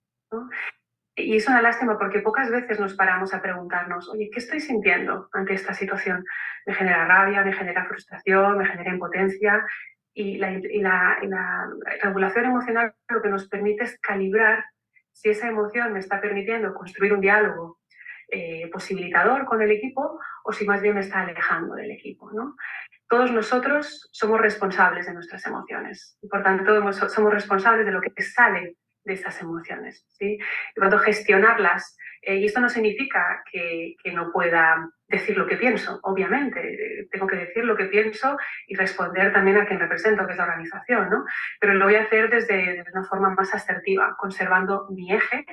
Y 1.15 1.35
es 1.35 1.47
una 1.47 1.63
lástima 1.63 1.97
porque 1.97 2.19
pocas 2.19 2.51
veces 2.51 2.79
nos 2.79 2.93
paramos 2.93 3.33
a 3.33 3.41
preguntarnos, 3.41 4.09
oye, 4.09 4.29
¿qué 4.31 4.39
estoy 4.39 4.59
sintiendo 4.59 5.27
ante 5.33 5.55
esta 5.55 5.73
situación? 5.73 6.23
Me 6.67 6.75
genera 6.75 7.05
rabia, 7.05 7.43
me 7.43 7.53
genera 7.53 7.85
frustración, 7.85 8.59
me 8.59 8.65
genera 8.67 8.91
impotencia. 8.91 9.65
Y 10.13 10.37
la, 10.37 11.67
regulación 12.03 12.45
emocional 12.45 12.93
lo 13.09 13.23
que 13.23 13.29
nos 13.29 13.47
permite 13.47 13.85
es 13.85 13.99
calibrar 13.99 14.65
si 15.11 15.29
esa 15.29 15.47
emoción 15.47 15.93
me 15.93 15.99
está 15.99 16.19
permitiendo 16.19 16.73
construir 16.73 17.13
un 17.13 17.21
diálogo 17.21 17.79
eh, 18.29 18.69
posibilitador 18.71 19.45
con 19.45 19.61
el 19.61 19.71
equipo 19.71 20.19
o 20.43 20.53
si 20.53 20.65
más 20.65 20.81
bien 20.81 20.95
me 20.95 21.01
está 21.01 21.21
alejando 21.21 21.75
del 21.75 21.91
equipo. 21.91 22.29
Todos 23.07 23.31
nosotros 23.31 24.09
somos 24.13 24.39
responsables 24.39 25.05
de 25.05 25.13
nuestras 25.13 25.45
emociones 25.45 26.17
y 26.21 26.27
por 26.27 26.41
tanto 26.41 26.93
somos 27.09 27.33
responsables 27.33 27.85
de 27.85 27.91
lo 27.91 27.99
que 27.99 28.21
sale 28.21 28.77
de 29.03 29.13
estas 29.13 29.41
emociones. 29.41 30.05
¿sí? 30.09 30.37
Y 30.75 30.79
cuando 30.79 30.99
gestionarlas, 30.99 31.97
eh, 32.21 32.37
y 32.37 32.45
esto 32.45 32.61
no 32.61 32.69
significa 32.69 33.43
que, 33.51 33.95
no 34.13 34.31
pueda 34.31 34.89
decir 35.11 35.37
lo 35.37 35.45
que 35.45 35.57
pienso, 35.57 35.99
obviamente, 36.03 37.07
tengo 37.11 37.27
que 37.27 37.35
decir 37.35 37.65
lo 37.65 37.75
que 37.75 37.85
pienso 37.85 38.37
y 38.65 38.75
responder 38.75 39.33
también 39.33 39.57
a 39.57 39.65
quien 39.65 39.79
represento, 39.79 40.25
que 40.25 40.31
es 40.31 40.37
la 40.37 40.45
organización, 40.45 41.09
¿no? 41.09 41.25
pero 41.59 41.73
lo 41.73 41.85
voy 41.85 41.95
a 41.95 42.03
hacer 42.03 42.29
desde, 42.29 42.83
una 42.93 43.03
forma 43.03 43.29
más 43.29 43.53
asertiva, 43.53 44.15
conservando 44.17 44.87
mi 44.89 45.13
eje 45.13 45.45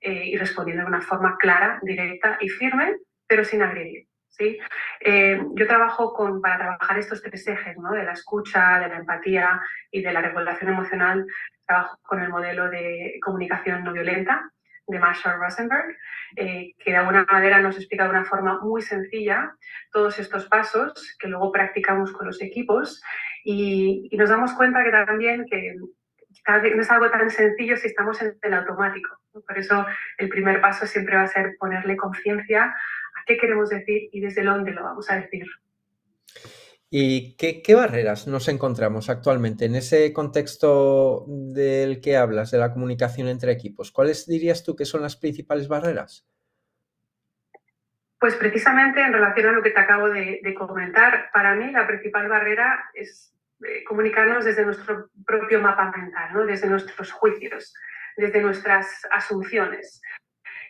eh, 0.00 0.26
y 0.26 0.36
respondiendo 0.36 0.84
de 0.84 0.88
una 0.88 1.02
forma 1.02 1.36
clara, 1.38 1.80
directa 1.82 2.38
y 2.40 2.48
firme, 2.48 2.96
pero 3.26 3.44
sin 3.44 3.62
agredir. 3.62 4.06
¿sí? 4.28 4.58
Eh, 5.00 5.42
yo 5.54 5.66
trabajo 5.66 6.14
con, 6.14 6.40
para 6.40 6.58
trabajar 6.58 6.98
estos 6.98 7.20
tres 7.20 7.46
ejes, 7.48 7.76
¿no? 7.78 7.92
de 7.92 8.04
la 8.04 8.12
escucha, 8.12 8.78
de 8.78 8.88
la 8.88 8.96
empatía 8.96 9.60
y 9.90 10.02
de 10.02 10.12
la 10.12 10.22
regulación 10.22 10.70
emocional, 10.70 11.26
trabajo 11.66 11.98
con 12.02 12.22
el 12.22 12.28
modelo 12.28 12.70
de 12.70 13.18
comunicación 13.20 13.82
no 13.82 13.92
violenta 13.92 14.50
de 14.90 14.98
Marshall 14.98 15.38
Rosenberg, 15.38 15.96
eh, 16.36 16.74
que 16.78 16.90
de 16.90 16.96
alguna 16.96 17.24
manera 17.30 17.60
nos 17.60 17.76
explica 17.76 18.04
de 18.04 18.10
una 18.10 18.24
forma 18.24 18.60
muy 18.60 18.82
sencilla 18.82 19.54
todos 19.92 20.18
estos 20.18 20.46
pasos 20.46 21.16
que 21.18 21.28
luego 21.28 21.52
practicamos 21.52 22.12
con 22.12 22.26
los 22.26 22.42
equipos 22.42 23.02
y, 23.44 24.08
nos 24.16 24.28
damos 24.28 24.52
cuenta 24.52 24.84
que 24.84 24.90
también 24.90 25.46
que 25.50 25.74
no 26.74 26.82
es 26.82 26.90
algo 26.90 27.10
tan 27.10 27.30
sencillo 27.30 27.76
si 27.76 27.88
estamos 27.88 28.20
en 28.22 28.36
el 28.42 28.54
automático. 28.54 29.18
Por 29.32 29.58
eso 29.58 29.86
el 30.18 30.28
primer 30.28 30.60
paso 30.60 30.86
siempre 30.86 31.16
va 31.16 31.22
a 31.22 31.28
ser 31.28 31.56
ponerle 31.58 31.96
conciencia 31.96 32.64
a 32.64 33.24
qué 33.26 33.36
queremos 33.36 33.70
decir 33.70 34.08
y 34.12 34.20
desde 34.20 34.42
dónde 34.42 34.72
lo 34.72 34.82
vamos 34.82 35.10
a 35.10 35.16
decir. 35.16 35.46
¿Y 36.92 37.36
qué, 37.36 37.74
barreras 37.76 38.26
nos 38.26 38.48
encontramos 38.48 39.10
actualmente 39.10 39.66
en 39.66 39.76
ese 39.76 40.12
contexto 40.12 41.24
del 41.28 42.00
que 42.00 42.16
hablas, 42.16 42.50
de 42.50 42.58
la 42.58 42.72
comunicación 42.72 43.28
entre 43.28 43.52
equipos? 43.52 43.92
¿Cuáles 43.92 44.26
dirías 44.26 44.64
tú 44.64 44.74
que 44.74 44.84
son 44.84 45.00
las 45.02 45.14
principales 45.14 45.68
barreras? 45.68 46.26
Pues 48.18 48.34
precisamente 48.34 49.00
en 49.00 49.12
relación 49.12 49.46
a 49.46 49.52
lo 49.52 49.62
que 49.62 49.70
te 49.70 49.78
acabo 49.78 50.10
de, 50.10 50.42
comentar, 50.58 51.30
para 51.32 51.54
mí 51.54 51.70
la 51.70 51.86
principal 51.86 52.28
barrera 52.28 52.90
es 52.92 53.32
eh, 53.64 53.84
comunicarnos 53.84 54.44
desde 54.44 54.64
nuestro 54.64 55.10
propio 55.24 55.60
mapa 55.60 55.92
mental, 55.96 56.34
¿no? 56.34 56.44
desde 56.44 56.68
nuestros 56.68 57.12
juicios, 57.12 57.72
desde 58.16 58.42
nuestras 58.42 59.06
asunciones. 59.12 60.02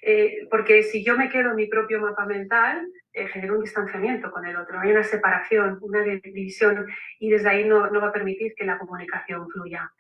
Eh, 0.03 0.47
porque 0.51 0.83
si 0.83 1.05
yo 1.05 1.17
me 1.17 1.29
quedo 1.29 1.51
en 1.51 1.57
mi 1.57 1.67
propio 1.67 2.01
mapa 2.01 2.25
mental, 2.25 2.87
eh, 3.13 3.27
genero 3.29 3.57
un 3.57 3.63
distanciamiento 3.63 4.31
con 4.31 4.47
el 4.47 4.57
otro, 4.57 4.81
hay 4.81 4.91
una 4.93 5.03
separación, 5.03 5.79
una 5.83 6.03
división 6.03 6.87
y 7.19 7.31
desde 7.31 7.49
ahí 7.49 7.65
no, 7.65 7.91
no 7.91 8.01
va 8.01 8.09
a 8.09 8.13
permitir 8.13 8.55
que 8.55 8.65
la 8.65 8.79
comunicación 8.79 9.49
fluya. 9.51 9.91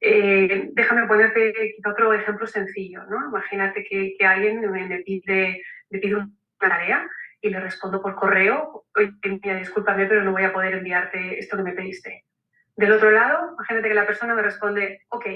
Eh, 0.00 0.70
déjame 0.72 1.06
ponerte 1.06 1.76
otro 1.88 2.12
ejemplo 2.12 2.46
sencillo. 2.46 3.04
¿no? 3.04 3.28
Imagínate 3.28 3.84
que, 3.84 4.14
que 4.18 4.26
alguien 4.26 4.60
me 4.60 5.02
pide, 5.02 5.62
me 5.90 5.98
pide 5.98 6.16
una 6.16 6.30
tarea 6.58 7.08
y 7.40 7.50
le 7.50 7.60
respondo 7.60 8.00
por 8.00 8.14
correo, 8.14 8.86
oye, 8.96 9.12
mira, 9.22 9.56
discúlpame, 9.56 10.06
pero 10.06 10.24
no 10.24 10.32
voy 10.32 10.44
a 10.44 10.52
poder 10.52 10.74
enviarte 10.74 11.38
esto 11.38 11.56
que 11.56 11.62
me 11.62 11.72
pediste. 11.72 12.24
Del 12.76 12.92
otro 12.92 13.10
lado, 13.10 13.52
imagínate 13.52 13.88
que 13.88 13.94
la 13.94 14.06
persona 14.06 14.34
me 14.34 14.42
responde, 14.42 15.02
ok. 15.08 15.26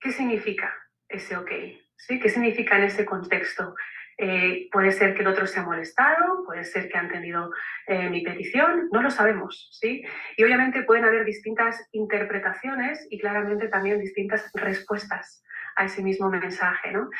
¿Qué 0.00 0.12
significa 0.12 0.72
ese 1.08 1.36
ok? 1.36 1.50
¿Sí? 1.98 2.18
¿Qué 2.18 2.28
significa 2.28 2.76
en 2.76 2.84
ese 2.84 3.04
contexto? 3.04 3.74
Eh, 4.20 4.68
puede 4.72 4.90
ser 4.90 5.14
que 5.14 5.20
el 5.20 5.28
otro 5.28 5.46
se 5.46 5.60
ha 5.60 5.62
molestado, 5.62 6.44
puede 6.44 6.64
ser 6.64 6.88
que 6.88 6.98
ha 6.98 7.02
entendido 7.02 7.52
eh, 7.86 8.08
mi 8.10 8.22
petición, 8.22 8.88
no 8.90 9.00
lo 9.00 9.10
sabemos, 9.10 9.68
¿sí? 9.80 10.02
Y 10.36 10.44
obviamente 10.44 10.82
pueden 10.82 11.04
haber 11.04 11.24
distintas 11.24 11.88
interpretaciones 11.92 13.06
y 13.10 13.20
claramente 13.20 13.68
también 13.68 14.00
distintas 14.00 14.50
respuestas 14.54 15.44
a 15.76 15.84
ese 15.84 16.02
mismo 16.02 16.28
mensaje, 16.30 16.90
¿no? 16.90 17.10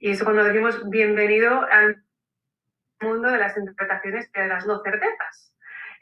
Y 0.00 0.10
eso 0.10 0.24
cuando 0.24 0.42
decimos 0.42 0.90
bienvenido 0.90 1.62
al 1.70 2.02
mundo 3.00 3.30
de 3.30 3.38
las 3.38 3.56
interpretaciones 3.56 4.28
y 4.34 4.40
de 4.40 4.48
las 4.48 4.66
no 4.66 4.82
certezas. 4.82 5.54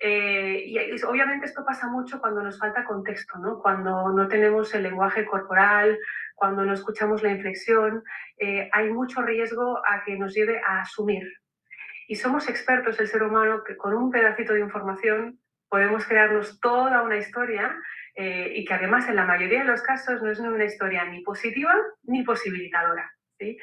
Eh, 0.06 0.64
y 0.66 1.02
obviamente 1.04 1.46
esto 1.46 1.64
pasa 1.64 1.88
mucho 1.88 2.20
cuando 2.20 2.42
nos 2.42 2.58
falta 2.58 2.84
contexto, 2.84 3.38
¿no? 3.38 3.58
Cuando 3.58 4.10
no 4.10 4.28
tenemos 4.28 4.74
el 4.74 4.82
lenguaje 4.82 5.24
corporal, 5.24 5.98
cuando 6.34 6.62
no 6.62 6.74
escuchamos 6.74 7.22
la 7.22 7.30
inflexión, 7.30 8.04
eh, 8.36 8.68
hay 8.70 8.90
mucho 8.90 9.22
riesgo 9.22 9.78
a 9.78 10.04
que 10.04 10.18
nos 10.18 10.34
lleve 10.34 10.60
a 10.60 10.82
asumir. 10.82 11.26
Y 12.06 12.16
somos 12.16 12.50
expertos, 12.50 13.00
el 13.00 13.08
ser 13.08 13.22
humano, 13.22 13.64
que 13.64 13.78
con 13.78 13.94
un 13.94 14.10
pedacito 14.10 14.52
de 14.52 14.60
información 14.60 15.40
podemos 15.70 16.04
crearnos 16.04 16.60
toda 16.60 17.00
una 17.00 17.16
historia 17.16 17.74
eh, 18.14 18.52
y 18.56 18.66
que 18.66 18.74
además 18.74 19.08
en 19.08 19.16
la 19.16 19.24
mayoría 19.24 19.60
de 19.60 19.70
los 19.70 19.80
casos 19.80 20.20
no 20.22 20.30
es 20.30 20.38
una 20.38 20.66
historia 20.66 21.06
ni 21.06 21.22
positiva 21.22 21.74
ni 22.02 22.22
posibilitadora. 22.24 23.10
¿sí? 23.38 23.56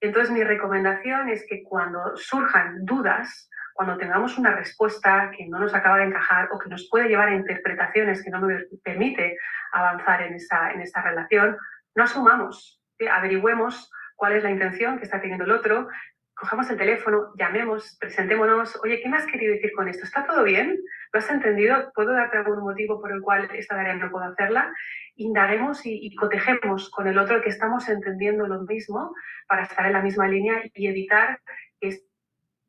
Entonces 0.00 0.32
mi 0.32 0.42
recomendación 0.42 1.28
es 1.28 1.46
que 1.48 1.62
cuando 1.62 2.16
surjan 2.16 2.84
dudas, 2.84 3.48
cuando 3.74 3.98
tengamos 3.98 4.38
una 4.38 4.52
respuesta 4.52 5.32
que 5.36 5.46
no 5.46 5.58
nos 5.58 5.74
acaba 5.74 5.98
de 5.98 6.04
encajar 6.04 6.48
o 6.52 6.58
que 6.58 6.70
nos 6.70 6.88
puede 6.88 7.08
llevar 7.08 7.28
a 7.28 7.34
interpretaciones 7.34 8.22
que 8.22 8.30
no 8.30 8.40
nos 8.40 8.62
permite 8.82 9.36
avanzar 9.72 10.22
en 10.22 10.34
esa, 10.34 10.70
en 10.70 10.80
esa 10.80 11.02
relación, 11.02 11.58
no 11.96 12.04
asumamos, 12.04 12.80
averigüemos 13.10 13.90
cuál 14.14 14.34
es 14.34 14.44
la 14.44 14.50
intención 14.50 14.96
que 14.96 15.04
está 15.04 15.20
teniendo 15.20 15.44
el 15.44 15.50
otro, 15.50 15.88
cojamos 16.34 16.70
el 16.70 16.78
teléfono, 16.78 17.32
llamemos, 17.36 17.96
presentémonos, 17.98 18.78
oye, 18.82 19.00
¿qué 19.02 19.08
me 19.08 19.16
has 19.16 19.26
querido 19.26 19.52
decir 19.52 19.72
con 19.72 19.88
esto? 19.88 20.04
¿Está 20.04 20.24
todo 20.24 20.44
bien? 20.44 20.78
¿Lo 21.12 21.18
has 21.18 21.30
entendido? 21.30 21.90
¿Puedo 21.94 22.12
darte 22.12 22.38
algún 22.38 22.60
motivo 22.60 23.00
por 23.00 23.10
el 23.10 23.22
cual 23.22 23.48
esta 23.54 23.74
tarea 23.74 23.94
no 23.94 24.10
puedo 24.10 24.24
hacerla? 24.24 24.72
Indaguemos 25.16 25.84
y, 25.84 25.98
y, 26.00 26.14
cotejemos 26.14 26.90
con 26.90 27.08
el 27.08 27.18
otro 27.18 27.40
que 27.42 27.50
estamos 27.50 27.88
entendiendo 27.88 28.46
lo 28.46 28.62
mismo 28.62 29.14
para 29.48 29.64
estar 29.64 29.86
en 29.86 29.92
la 29.92 30.02
misma 30.02 30.28
línea 30.28 30.62
y 30.74 30.86
evitar 30.86 31.40
que 31.80 32.00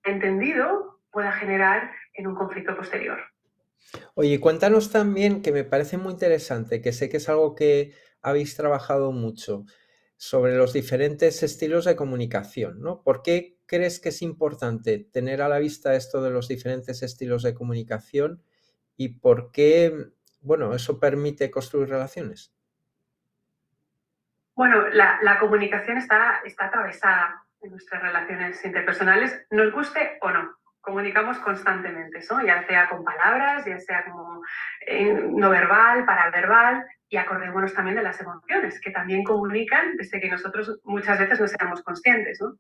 entendido 0.04 0.95
pueda 1.16 1.32
generar 1.32 1.92
en 2.14 2.28
un 2.28 2.36
conflicto 2.36 2.76
posterior. 2.76 3.18
Oye, 4.16 4.38
cuéntanos 4.42 4.92
también, 4.92 5.42
que 5.42 5.54
me 5.54 5.64
parece 5.64 5.98
muy 5.98 6.12
interesante, 6.12 6.82
que 6.82 6.92
sé 6.92 7.08
que 7.08 7.18
es 7.18 7.30
algo 7.30 7.56
que 7.56 7.94
habéis 8.22 8.58
trabajado 8.58 9.14
mucho 9.14 9.64
sobre 10.18 10.58
los 10.58 10.74
diferentes 10.74 11.42
estilos 11.42 11.86
de 11.86 11.96
comunicación, 11.96 12.82
¿no? 12.82 13.02
¿Por 13.02 13.22
qué 13.22 13.58
crees 13.66 14.02
que 14.02 14.10
es 14.10 14.22
importante 14.22 15.00
tener 15.00 15.42
a 15.42 15.48
la 15.48 15.60
vista 15.60 15.96
esto 15.96 16.22
de 16.22 16.32
los 16.32 16.50
diferentes 16.50 17.02
estilos 17.02 17.44
de 17.44 17.54
comunicación 17.54 18.44
y 18.98 19.20
por 19.20 19.54
qué, 19.54 20.10
bueno, 20.42 20.76
eso 20.76 21.00
permite 21.00 21.50
construir 21.50 21.88
relaciones? 21.88 22.54
Bueno, 24.54 24.90
la, 24.90 25.40
comunicación 25.40 25.98
está, 25.98 26.42
está 26.44 26.66
atravesada 26.66 27.46
en 27.62 27.72
nuestras 27.72 28.02
relaciones 28.02 28.66
interpersonales, 28.66 29.46
nos 29.50 29.72
guste 29.72 30.18
o 30.20 30.30
no 30.30 30.65
comunicamos 30.86 31.40
constantemente, 31.40 32.20
¿no? 32.30 32.46
ya 32.46 32.66
sea 32.68 32.88
con 32.88 33.04
palabras, 33.04 33.66
ya 33.66 33.80
sea 33.80 34.06
como 34.06 34.42
no 35.34 35.50
verbal, 35.50 36.06
paraverbal, 36.06 36.86
y 37.10 37.18
acordémonos 37.18 37.74
también 37.74 37.98
de 37.98 38.04
las 38.04 38.20
emociones, 38.22 38.80
que 38.80 38.92
también 38.92 39.24
comunican 39.24 39.96
desde 39.98 40.20
que 40.20 40.30
nosotros 40.30 40.80
muchas 40.84 41.20
veces 41.20 41.40
no 41.40 41.48
seamos 41.48 41.82
conscientes. 41.84 42.40
¿no? 42.42 42.58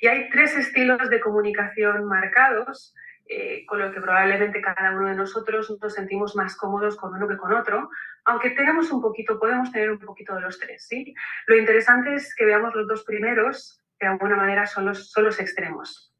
Y 0.00 0.06
hay 0.06 0.28
tres 0.30 0.56
estilos 0.56 1.08
de 1.10 1.20
comunicación 1.20 2.04
marcados, 2.04 2.94
eh, 3.26 3.64
con 3.66 3.78
lo 3.78 3.90
que 3.90 4.00
probablemente 4.00 4.60
cada 4.60 4.94
uno 4.94 5.08
de 5.08 5.14
nosotros 5.14 5.74
nos 5.80 5.94
sentimos 5.94 6.36
más 6.36 6.56
cómodos 6.56 6.96
con 6.96 7.14
uno 7.14 7.26
que 7.26 7.38
con 7.38 7.54
otro, 7.54 7.88
aunque 8.24 8.50
tenemos 8.50 8.92
un 8.92 9.00
poquito, 9.00 9.38
podemos 9.40 9.72
tener 9.72 9.90
un 9.90 9.98
poquito 9.98 10.34
de 10.34 10.42
los 10.42 10.58
tres. 10.58 10.86
¿sí? 10.86 11.14
Lo 11.46 11.56
interesante 11.56 12.14
es 12.14 12.34
que 12.34 12.44
veamos 12.44 12.74
los 12.74 12.86
dos 12.86 13.04
primeros, 13.04 13.82
que 13.98 14.06
de 14.06 14.12
alguna 14.12 14.36
manera 14.36 14.66
son 14.66 14.86
los, 14.86 15.10
son 15.10 15.24
los 15.24 15.40
extremos. 15.40 16.13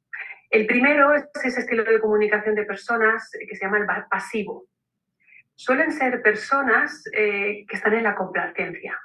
El 0.55 0.67
primero 0.67 1.13
es 1.13 1.25
ese 1.43 1.63
estilo 1.63 1.83
de 1.83 1.99
comunicación 1.99 2.55
de 2.55 2.65
personas 2.65 3.29
que 3.33 3.57
se 3.57 3.65
llama 3.65 3.79
el 3.79 3.87
pasivo. 4.09 4.69
Suelen 5.57 5.91
ser 5.91 6.23
personas 6.23 7.03
eh, 7.13 7.67
que 7.67 7.75
están 7.77 7.95
en 7.95 8.05
la 8.05 8.15
complacencia. 8.15 8.97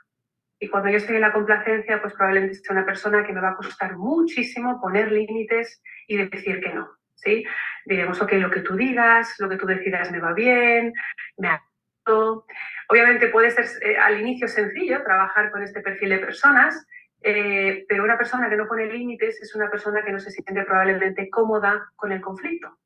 Y 0.60 0.68
cuando 0.68 0.90
yo 0.90 0.98
estoy 0.98 1.16
en 1.16 1.24
la 1.24 1.34
complacencia, 1.34 2.00
pues 2.04 2.14
probablemente 2.14 2.54
sea 2.54 2.76
una 2.76 2.86
persona 2.86 3.26
que 3.26 3.34
me 3.34 3.42
va 3.42 3.50
a 3.50 3.56
costar 3.56 3.98
muchísimo 3.98 4.80
poner 4.80 5.12
límites 5.12 5.82
y 6.06 6.18
decir 6.18 6.62
que 6.62 6.72
no. 6.72 6.88
¿sí? 7.16 7.44
Diremos, 7.84 8.22
ok, 8.22 8.34
lo 8.34 8.52
que 8.52 8.62
tú 8.62 8.76
digas, 8.76 9.34
lo 9.40 9.50
que 9.50 9.58
tú 9.58 9.66
decidas 9.66 10.12
me 10.12 10.20
va 10.20 10.34
bien, 10.34 10.94
me. 11.38 11.50
Obviamente 12.90 13.28
puede 13.30 13.50
ser 13.50 13.66
eh, 13.82 13.98
al 13.98 14.20
inicio 14.20 14.48
sencillo 14.48 15.04
trabajar 15.04 15.50
con 15.50 15.64
este 15.64 15.82
perfil 15.82 16.10
de 16.10 16.20
personas, 16.20 16.86
eh, 17.22 17.86
pero 17.88 18.04
una 18.04 18.18
persona 18.18 18.50
que 18.50 18.56
no 18.56 18.68
pone 18.68 18.86
límites 18.86 19.42
es 19.42 19.56
una 19.56 19.70
persona 19.70 20.04
que 20.04 20.12
no 20.12 20.20
se 20.20 20.32
siente 20.32 20.64
probablemente 20.64 21.30
cómoda 21.30 21.92
con 21.96 22.12
el 22.12 22.22
conflicto. 22.22 22.78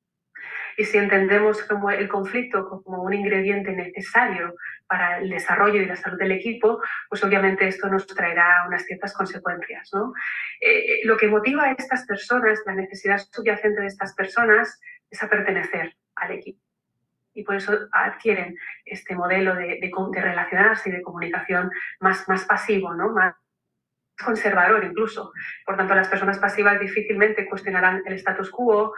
Y 0.75 0.85
si 0.85 0.97
entendemos 0.97 1.61
como 1.63 1.91
el 1.91 2.07
conflicto 2.07 2.67
como 2.67 3.03
un 3.03 3.13
ingrediente 3.13 3.71
necesario 3.73 4.55
para 4.87 5.19
el 5.19 5.29
desarrollo 5.29 5.81
y 5.81 5.85
la 5.85 5.95
salud 5.95 6.17
del 6.17 6.31
equipo, 6.31 6.81
pues 7.09 7.23
obviamente 7.23 7.67
esto 7.67 7.87
nos 7.89 8.07
traerá 8.07 8.65
unas 8.67 8.83
ciertas 8.83 9.13
consecuencias. 9.13 9.89
¿no? 9.93 10.13
Eh, 10.59 11.01
lo 11.03 11.15
que 11.17 11.27
motiva 11.27 11.65
a 11.65 11.71
estas 11.71 12.05
personas, 12.05 12.59
la 12.65 12.73
necesidad 12.73 13.19
subyacente 13.31 13.81
de 13.81 13.87
estas 13.87 14.15
personas, 14.15 14.79
es 15.09 15.21
a 15.21 15.29
pertenecer 15.29 15.95
al 16.15 16.31
equipo. 16.31 16.59
Y 17.35 17.43
por 17.43 17.55
eso 17.55 17.87
adquieren 17.91 18.57
este 18.85 19.15
modelo 19.15 19.55
de, 19.55 19.79
de, 19.79 20.21
relacionarse 20.21 20.89
y 20.89 20.91
de 20.91 21.01
comunicación 21.01 21.71
más, 21.99 22.27
más 22.27 22.45
pasivo, 22.45 22.93
¿no? 22.93 23.11
más, 23.11 23.35
conservador 24.23 24.83
incluso. 24.83 25.31
Por 25.65 25.77
tanto, 25.77 25.95
las 25.95 26.07
personas 26.07 26.39
pasivas 26.39 26.79
difícilmente 26.79 27.47
cuestionarán 27.47 28.03
el 28.05 28.13
status 28.13 28.49
quo, 28.49 28.93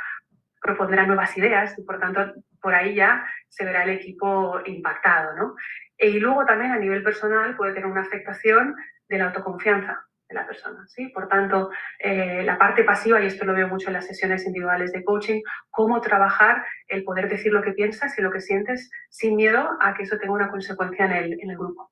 propondrán 0.61 1.07
nuevas 1.07 1.37
ideas 1.37 1.77
y 1.77 1.83
por 1.83 1.99
tanto 1.99 2.33
por 2.59 2.73
ahí 2.73 2.95
ya 2.95 3.23
se 3.47 3.63
verá 3.63 3.83
el 3.83 3.91
equipo 3.91 4.59
impactado. 4.65 5.35
¿no? 5.35 5.55
E, 5.97 6.09
y 6.09 6.19
luego 6.19 6.45
también 6.45 6.71
a 6.71 6.79
nivel 6.79 7.03
personal 7.03 7.55
puede 7.55 7.73
tener 7.73 7.87
una 7.87 8.01
afectación 8.01 8.75
de 9.07 9.17
la 9.19 9.25
autoconfianza 9.25 10.03
de 10.27 10.33
la 10.35 10.47
persona. 10.47 10.83
¿sí? 10.87 11.09
Por 11.09 11.27
tanto, 11.27 11.69
eh, 11.99 12.41
la 12.43 12.57
parte 12.57 12.83
pasiva, 12.83 13.21
y 13.21 13.27
esto 13.27 13.45
lo 13.45 13.53
veo 13.53 13.67
mucho 13.67 13.87
en 13.87 13.93
las 13.93 14.07
sesiones 14.07 14.43
individuales 14.47 14.91
de 14.91 15.03
coaching, 15.03 15.41
cómo 15.69 16.01
trabajar 16.01 16.65
el 16.87 17.03
poder 17.03 17.29
decir 17.29 17.53
lo 17.53 17.61
que 17.61 17.73
piensas 17.73 18.17
y 18.17 18.23
lo 18.23 18.31
que 18.31 18.41
sientes 18.41 18.89
sin 19.09 19.35
miedo 19.35 19.77
a 19.79 19.93
que 19.93 20.03
eso 20.03 20.17
tenga 20.17 20.33
una 20.33 20.49
consecuencia 20.49 21.05
en 21.05 21.11
el, 21.11 21.39
en 21.39 21.51
el 21.51 21.57
grupo. 21.57 21.91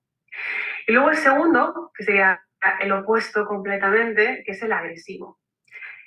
Y 0.88 0.94
luego 0.94 1.12
el 1.12 1.18
segundo, 1.18 1.92
que 1.96 2.04
sería 2.04 2.42
el 2.80 2.92
opuesto 2.92 3.46
completamente, 3.46 4.44
que 4.46 4.52
es 4.52 4.62
el 4.64 4.72
agresivo. 4.72 5.40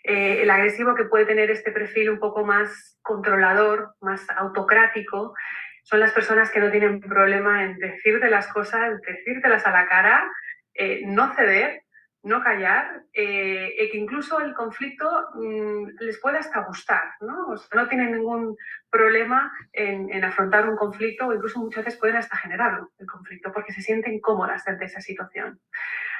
Eh, 0.09 0.43
el 0.43 0.51
agresivo 0.51 0.95
que 0.95 1.05
puede 1.05 1.27
tener 1.27 1.51
este 1.51 1.73
perfil 1.73 2.11
un 2.11 2.21
poco 2.21 2.45
más 2.45 2.97
controlador, 3.03 3.95
más 4.01 4.25
autocrático, 4.37 5.35
son 5.83 6.01
las 6.01 6.13
personas 6.13 6.51
que 6.51 6.61
no 6.61 6.71
tienen 6.71 7.01
problema 7.01 7.65
en 7.65 7.79
decirte 7.79 8.31
las 8.31 8.47
cosas, 8.49 9.01
decírtelas 9.03 9.67
a 9.67 9.73
la 9.73 9.87
cara, 9.87 10.31
eh, 10.75 11.03
no 11.07 11.35
ceder, 11.35 11.83
no 12.23 12.43
callar, 12.43 13.03
eh, 13.13 13.75
y 13.79 13.91
que 13.91 13.99
incluso 13.99 14.41
el 14.41 14.55
conflicto 14.55 15.09
mm, 15.35 15.91
les 16.01 16.19
puede 16.21 16.39
hasta 16.39 16.65
gustar, 16.65 17.15
¿no? 17.21 17.55
no 17.75 17.89
tienen 17.89 18.13
ningún 18.13 18.57
problema 18.91 19.53
en, 19.73 20.13
en, 20.13 20.25
afrontar 20.25 20.69
un 20.69 20.77
conflicto 20.77 21.27
o 21.27 21.35
incluso 21.35 21.61
muchas 21.61 21.85
veces 21.85 22.01
pueden 22.01 22.17
hasta 22.17 22.37
generarlo, 22.37 22.91
el 22.99 23.07
conflicto, 23.07 23.53
porque 23.53 23.73
se 23.73 23.83
sienten 23.83 24.21
cómodas 24.21 24.67
ante 24.67 24.87
esa 24.87 25.01
situación. 25.01 25.61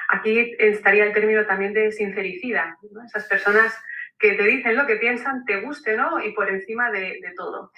Aquí 0.09 0.55
estaría 0.59 1.03
el 1.03 1.13
término 1.13 1.45
también 1.45 1.73
de 1.73 1.91
sincericida, 1.91 2.77
esas 3.05 3.25
personas 3.25 3.77
que 4.19 4.33
te 4.33 4.43
dicen 4.43 4.75
lo 4.75 4.87
que 4.87 4.95
piensan, 4.95 5.45
te 5.45 5.61
guste 5.61 5.95
no 5.95 6.23
y 6.23 6.31
por 6.33 6.49
encima 6.49 6.91
de, 6.91 7.19
todo. 7.35 7.71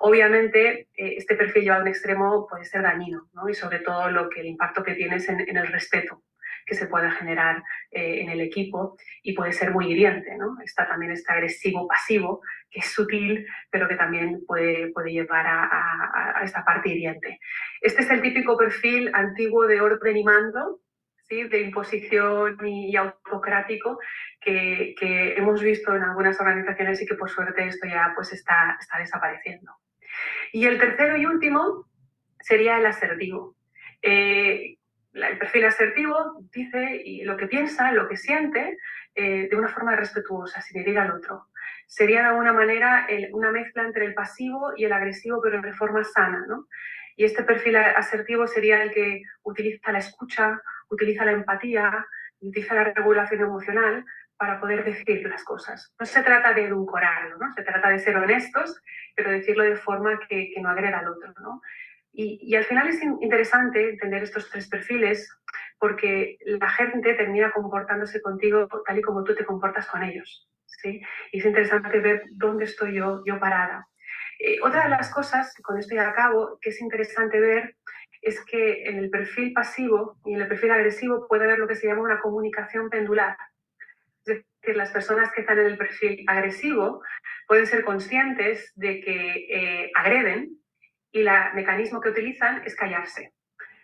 Obviamente, 0.00 0.88
eh, 0.96 1.14
este 1.16 1.36
perfil 1.36 1.62
llevado 1.62 1.82
a 1.82 1.84
un 1.84 1.88
extremo 1.88 2.46
puede 2.48 2.64
ser 2.64 2.82
dañino 2.82 3.28
¿no? 3.32 3.48
y 3.48 3.54
sobre 3.54 3.78
todo 3.78 4.10
lo 4.10 4.28
que 4.28 4.40
el 4.40 4.46
impacto 4.46 4.82
que 4.82 4.94
tienes 4.94 5.28
en, 5.28 5.40
en 5.40 5.56
el 5.56 5.68
respeto 5.68 6.22
que 6.66 6.74
se 6.74 6.86
pueda 6.86 7.10
generar 7.10 7.62
eh, 7.90 8.20
en 8.20 8.30
el 8.30 8.40
equipo 8.40 8.96
y 9.22 9.34
puede 9.34 9.52
ser 9.52 9.70
muy 9.72 9.90
hiriente. 9.90 10.36
¿no? 10.36 10.56
Está 10.64 10.88
también 10.88 11.12
este 11.12 11.32
agresivo 11.32 11.86
pasivo, 11.86 12.40
que 12.70 12.80
es 12.80 12.86
sutil, 12.86 13.46
pero 13.70 13.88
que 13.88 13.96
también 13.96 14.44
puede, 14.46 14.90
puede 14.92 15.12
llevar 15.12 15.46
a, 15.46 16.38
a 16.40 16.42
esta 16.42 16.64
parte 16.64 16.90
hiriente. 16.90 17.38
Este 17.80 18.02
es 18.02 18.10
el 18.10 18.22
típico 18.22 18.56
perfil 18.56 19.10
antiguo 19.14 19.66
de 19.66 19.80
orden 19.80 20.16
y 20.16 20.24
mando, 20.24 20.80
de 21.42 21.60
imposición 21.62 22.56
y, 22.64 22.96
autocrático 22.96 23.98
que, 24.40 24.94
hemos 25.36 25.62
visto 25.62 25.94
en 25.94 26.02
algunas 26.02 26.40
organizaciones 26.40 27.02
y 27.02 27.06
que 27.06 27.14
por 27.14 27.30
suerte 27.30 27.66
esto 27.66 27.86
ya 27.86 28.12
pues 28.14 28.32
está, 28.32 28.76
está 28.80 28.98
desapareciendo. 28.98 29.72
Y 30.52 30.66
el 30.66 30.78
tercero 30.78 31.16
y 31.16 31.26
último 31.26 31.86
sería 32.40 32.78
el 32.78 32.86
asertivo. 32.86 33.56
Eh, 34.02 34.76
el 35.14 35.38
perfil 35.38 35.64
asertivo 35.64 36.44
dice 36.52 37.02
lo 37.24 37.36
que 37.36 37.46
piensa, 37.46 37.92
lo 37.92 38.08
que 38.08 38.16
siente, 38.16 38.78
eh, 39.14 39.48
de 39.48 39.56
una 39.56 39.68
forma 39.68 39.94
respetuosa, 39.94 40.60
sin 40.60 40.80
herir 40.80 40.98
al 40.98 41.12
otro. 41.12 41.46
Sería 41.86 42.22
de 42.22 42.28
alguna 42.28 42.52
manera 42.52 43.06
una 43.32 43.50
mezcla 43.52 43.84
entre 43.84 44.06
el 44.06 44.14
pasivo 44.14 44.72
y 44.76 44.84
el 44.84 44.92
agresivo, 44.92 45.40
pero 45.42 45.60
de 45.60 45.72
forma 45.72 46.02
sana. 46.04 46.44
¿no? 46.48 46.66
Y 47.16 47.24
este 47.24 47.44
perfil 47.44 47.76
asertivo 47.76 48.46
sería 48.46 48.82
el 48.82 48.92
que 48.92 49.22
utiliza 49.42 49.92
la 49.92 49.98
escucha, 49.98 50.60
utiliza 50.94 51.24
la 51.24 51.32
empatía, 51.32 52.06
utiliza 52.40 52.74
la 52.74 52.84
regulación 52.84 53.40
emocional 53.40 54.04
para 54.36 54.60
poder 54.60 54.84
decir 54.84 55.26
las 55.28 55.44
cosas. 55.44 55.92
No 55.98 56.06
se 56.06 56.22
trata 56.22 56.52
de 56.52 56.66
edulcorarlo, 56.66 57.38
¿no? 57.38 57.52
se 57.52 57.62
trata 57.62 57.88
de 57.88 57.98
ser 57.98 58.16
honestos, 58.16 58.82
pero 59.14 59.30
decirlo 59.30 59.62
de 59.62 59.76
forma 59.76 60.18
que, 60.28 60.50
que 60.52 60.60
no 60.60 60.70
agreda 60.70 60.98
al 60.98 61.08
otro. 61.08 61.32
¿no? 61.40 61.60
Y, 62.12 62.38
y, 62.42 62.56
al 62.56 62.64
final 62.64 62.88
es 62.88 63.02
interesante 63.02 63.90
entender 63.90 64.22
estos 64.22 64.50
tres 64.50 64.68
perfiles 64.68 65.28
porque 65.78 66.38
la 66.44 66.70
gente 66.70 67.14
termina 67.14 67.52
comportándose 67.52 68.20
contigo 68.20 68.68
tal 68.86 68.98
y 68.98 69.02
como 69.02 69.24
tú 69.24 69.34
te 69.34 69.44
comportas 69.44 69.86
con 69.86 70.02
ellos. 70.02 70.48
¿sí? 70.66 71.00
Y 71.32 71.38
es 71.38 71.44
interesante 71.44 72.00
ver 72.00 72.24
dónde 72.32 72.64
estoy 72.64 72.94
yo, 72.94 73.22
yo 73.24 73.38
parada. 73.38 73.88
Eh, 74.38 74.58
otra 74.62 74.84
de 74.84 74.90
las 74.90 75.12
cosas, 75.12 75.54
con 75.62 75.78
esto 75.78 75.94
ya 75.94 76.08
acabo, 76.08 76.58
que 76.60 76.70
es 76.70 76.80
interesante 76.80 77.38
ver 77.38 77.76
es 78.24 78.42
que 78.44 78.84
en 78.84 78.98
el 78.98 79.10
perfil 79.10 79.52
pasivo 79.52 80.16
y 80.24 80.34
en 80.34 80.40
el 80.40 80.48
perfil 80.48 80.70
agresivo 80.70 81.28
puede 81.28 81.44
haber 81.44 81.58
lo 81.58 81.68
que 81.68 81.76
se 81.76 81.86
llama 81.86 82.02
una 82.02 82.20
comunicación 82.20 82.88
pendular. 82.88 83.36
Es 84.24 84.42
decir, 84.60 84.76
las 84.76 84.90
personas 84.90 85.30
que 85.32 85.42
están 85.42 85.58
en 85.58 85.66
el 85.66 85.76
perfil 85.76 86.24
agresivo 86.26 87.02
pueden 87.46 87.66
ser 87.66 87.84
conscientes 87.84 88.72
de 88.76 89.00
que 89.00 89.46
eh, 89.50 89.90
agreden 89.94 90.58
y 91.12 91.20
el 91.20 91.28
mecanismo 91.54 92.00
que 92.00 92.08
utilizan 92.08 92.62
es 92.64 92.74
callarse. 92.74 93.34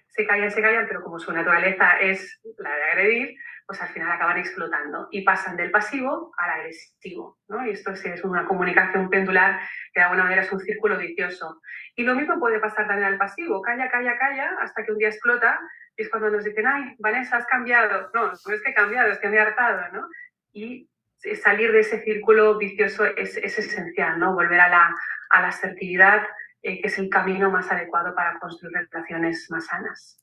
Se 0.08 0.26
callan, 0.26 0.50
se 0.50 0.62
callan, 0.62 0.86
pero 0.88 1.02
como 1.02 1.18
su 1.18 1.32
naturaleza 1.32 1.98
es 2.00 2.40
la 2.58 2.74
de 2.74 2.82
agredir, 2.82 3.36
pues 3.70 3.82
al 3.82 3.88
final 3.90 4.10
acaban 4.10 4.36
explotando 4.36 5.06
y 5.12 5.22
pasan 5.22 5.56
del 5.56 5.70
pasivo 5.70 6.32
al 6.36 6.50
agresivo. 6.50 7.38
¿no? 7.46 7.64
Y 7.64 7.70
esto 7.70 7.92
es 7.92 8.24
una 8.24 8.44
comunicación 8.44 9.08
pendular 9.08 9.60
que 9.94 10.00
de 10.00 10.04
alguna 10.04 10.24
manera 10.24 10.42
es 10.42 10.50
un 10.50 10.58
círculo 10.58 10.98
vicioso. 10.98 11.60
Y 11.94 12.02
lo 12.02 12.16
mismo 12.16 12.40
puede 12.40 12.58
pasar 12.58 12.88
también 12.88 13.06
al 13.06 13.16
pasivo, 13.16 13.62
calla, 13.62 13.88
calla, 13.88 14.18
calla, 14.18 14.56
hasta 14.60 14.84
que 14.84 14.90
un 14.90 14.98
día 14.98 15.06
explota 15.06 15.60
y 15.96 16.02
es 16.02 16.08
cuando 16.08 16.30
nos 16.30 16.42
dicen, 16.42 16.66
ay, 16.66 16.96
Vanessa, 16.98 17.36
has 17.36 17.46
cambiado. 17.46 18.10
No, 18.12 18.32
no 18.32 18.54
es 18.54 18.60
que 18.60 18.70
he 18.70 18.74
cambiado, 18.74 19.08
es 19.08 19.18
que 19.18 19.28
me 19.28 19.36
he 19.36 19.40
hartado, 19.40 19.92
¿no? 19.92 20.08
Y 20.52 20.90
salir 21.40 21.70
de 21.70 21.78
ese 21.78 22.02
círculo 22.02 22.58
vicioso 22.58 23.04
es, 23.04 23.36
es 23.36 23.56
esencial, 23.56 24.18
¿no? 24.18 24.34
Volver 24.34 24.58
a 24.58 24.68
la, 24.68 24.96
a 25.28 25.42
la 25.42 25.48
asertividad, 25.48 26.24
eh, 26.62 26.80
que 26.80 26.88
es 26.88 26.98
el 26.98 27.08
camino 27.08 27.52
más 27.52 27.70
adecuado 27.70 28.16
para 28.16 28.36
construir 28.40 28.74
relaciones 28.90 29.46
más 29.48 29.66
sanas. 29.66 30.20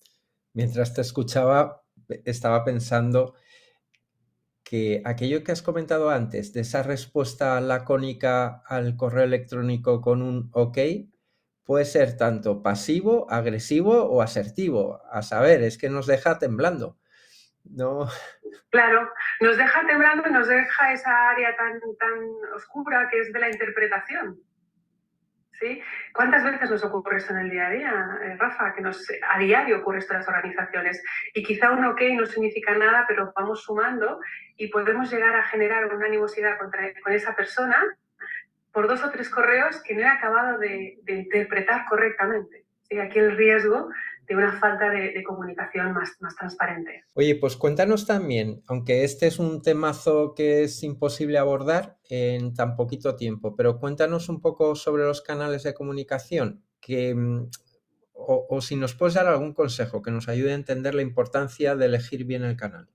Mientras 0.51 0.93
te 0.93 0.99
escuchaba, 0.99 1.81
estaba 2.25 2.63
pensando 2.63 3.35
que 4.63 5.01
aquello 5.05 5.43
que 5.43 5.53
has 5.53 5.61
comentado 5.61 6.09
antes, 6.09 6.51
de 6.51 6.61
esa 6.61 6.83
respuesta 6.83 7.59
lacónica 7.61 8.63
al 8.65 8.97
correo 8.97 9.23
electrónico 9.23 10.01
con 10.01 10.21
un 10.21 10.49
OK, 10.51 10.77
puede 11.63 11.85
ser 11.85 12.17
tanto 12.17 12.61
pasivo, 12.61 13.31
agresivo 13.31 14.05
o 14.05 14.21
asertivo. 14.21 15.01
A 15.11 15.21
saber, 15.21 15.61
es 15.63 15.77
que 15.77 15.89
nos 15.89 16.07
deja 16.07 16.39
temblando. 16.39 16.97
No. 17.63 18.07
Claro, 18.69 19.09
nos 19.39 19.55
deja 19.55 19.87
temblando 19.87 20.27
y 20.27 20.31
nos 20.31 20.49
deja 20.49 20.91
esa 20.91 21.29
área 21.29 21.55
tan, 21.55 21.79
tan 21.97 22.19
oscura 22.53 23.07
que 23.09 23.21
es 23.21 23.31
de 23.31 23.39
la 23.39 23.49
interpretación. 23.49 24.41
¿Sí? 25.59 25.81
¿Cuántas 26.13 26.43
veces 26.43 26.69
nos 26.69 26.83
ocurre 26.83 27.17
esto 27.17 27.33
en 27.33 27.39
el 27.39 27.49
día 27.49 27.67
a 27.67 27.69
día, 27.71 28.19
eh, 28.23 28.35
Rafa? 28.37 28.73
Que 28.73 28.81
nos, 28.81 29.05
a 29.29 29.39
diario 29.39 29.79
ocurre 29.79 29.99
esto 29.99 30.13
en 30.13 30.19
las 30.19 30.27
organizaciones. 30.27 31.03
Y 31.33 31.43
quizá 31.43 31.71
un 31.71 31.85
ok 31.85 32.01
no 32.15 32.25
significa 32.25 32.75
nada, 32.77 33.05
pero 33.07 33.31
vamos 33.35 33.63
sumando 33.63 34.19
y 34.55 34.67
podemos 34.67 35.11
llegar 35.11 35.35
a 35.35 35.43
generar 35.43 35.93
una 35.93 36.05
animosidad 36.05 36.57
contra, 36.57 36.91
con 37.03 37.13
esa 37.13 37.35
persona 37.35 37.77
por 38.71 38.87
dos 38.87 39.03
o 39.03 39.09
tres 39.09 39.29
correos 39.29 39.81
que 39.83 39.95
no 39.95 40.01
he 40.01 40.07
acabado 40.07 40.57
de, 40.59 40.99
interpretar 41.07 41.85
correctamente. 41.85 42.65
¿sí? 42.83 42.99
Aquí 42.99 43.19
el 43.19 43.35
riesgo 43.35 43.89
de 44.27 44.35
una 44.35 44.59
falta 44.59 44.89
de, 44.89 45.23
comunicación 45.23 45.93
más, 45.93 46.17
más, 46.19 46.35
transparente. 46.35 47.03
Oye, 47.13 47.35
pues 47.35 47.55
cuéntanos 47.55 48.05
también, 48.05 48.61
aunque 48.67 49.03
este 49.03 49.27
es 49.27 49.39
un 49.39 49.61
temazo 49.61 50.33
que 50.35 50.63
es 50.63 50.83
imposible 50.83 51.37
abordar 51.37 51.97
en 52.09 52.53
tan 52.53 52.75
poquito 52.75 53.15
tiempo, 53.15 53.55
pero 53.55 53.79
cuéntanos 53.79 54.29
un 54.29 54.41
poco 54.41 54.75
sobre 54.75 55.03
los 55.03 55.21
canales 55.21 55.63
de 55.63 55.73
comunicación, 55.73 56.63
que, 56.81 57.15
mm, 57.15 57.49
o, 58.13 58.47
o 58.49 58.61
si 58.61 58.75
nos 58.75 58.95
puedes 58.95 59.15
dar 59.15 59.27
algún 59.27 59.53
consejo 59.53 60.01
que 60.01 60.11
nos 60.11 60.27
ayude 60.27 60.51
a 60.51 60.55
entender 60.55 60.93
la 60.95 61.01
importancia 61.01 61.75
de 61.75 61.85
elegir 61.85 62.25
bien 62.25 62.43
el 62.43 62.57
canal. 62.57 62.89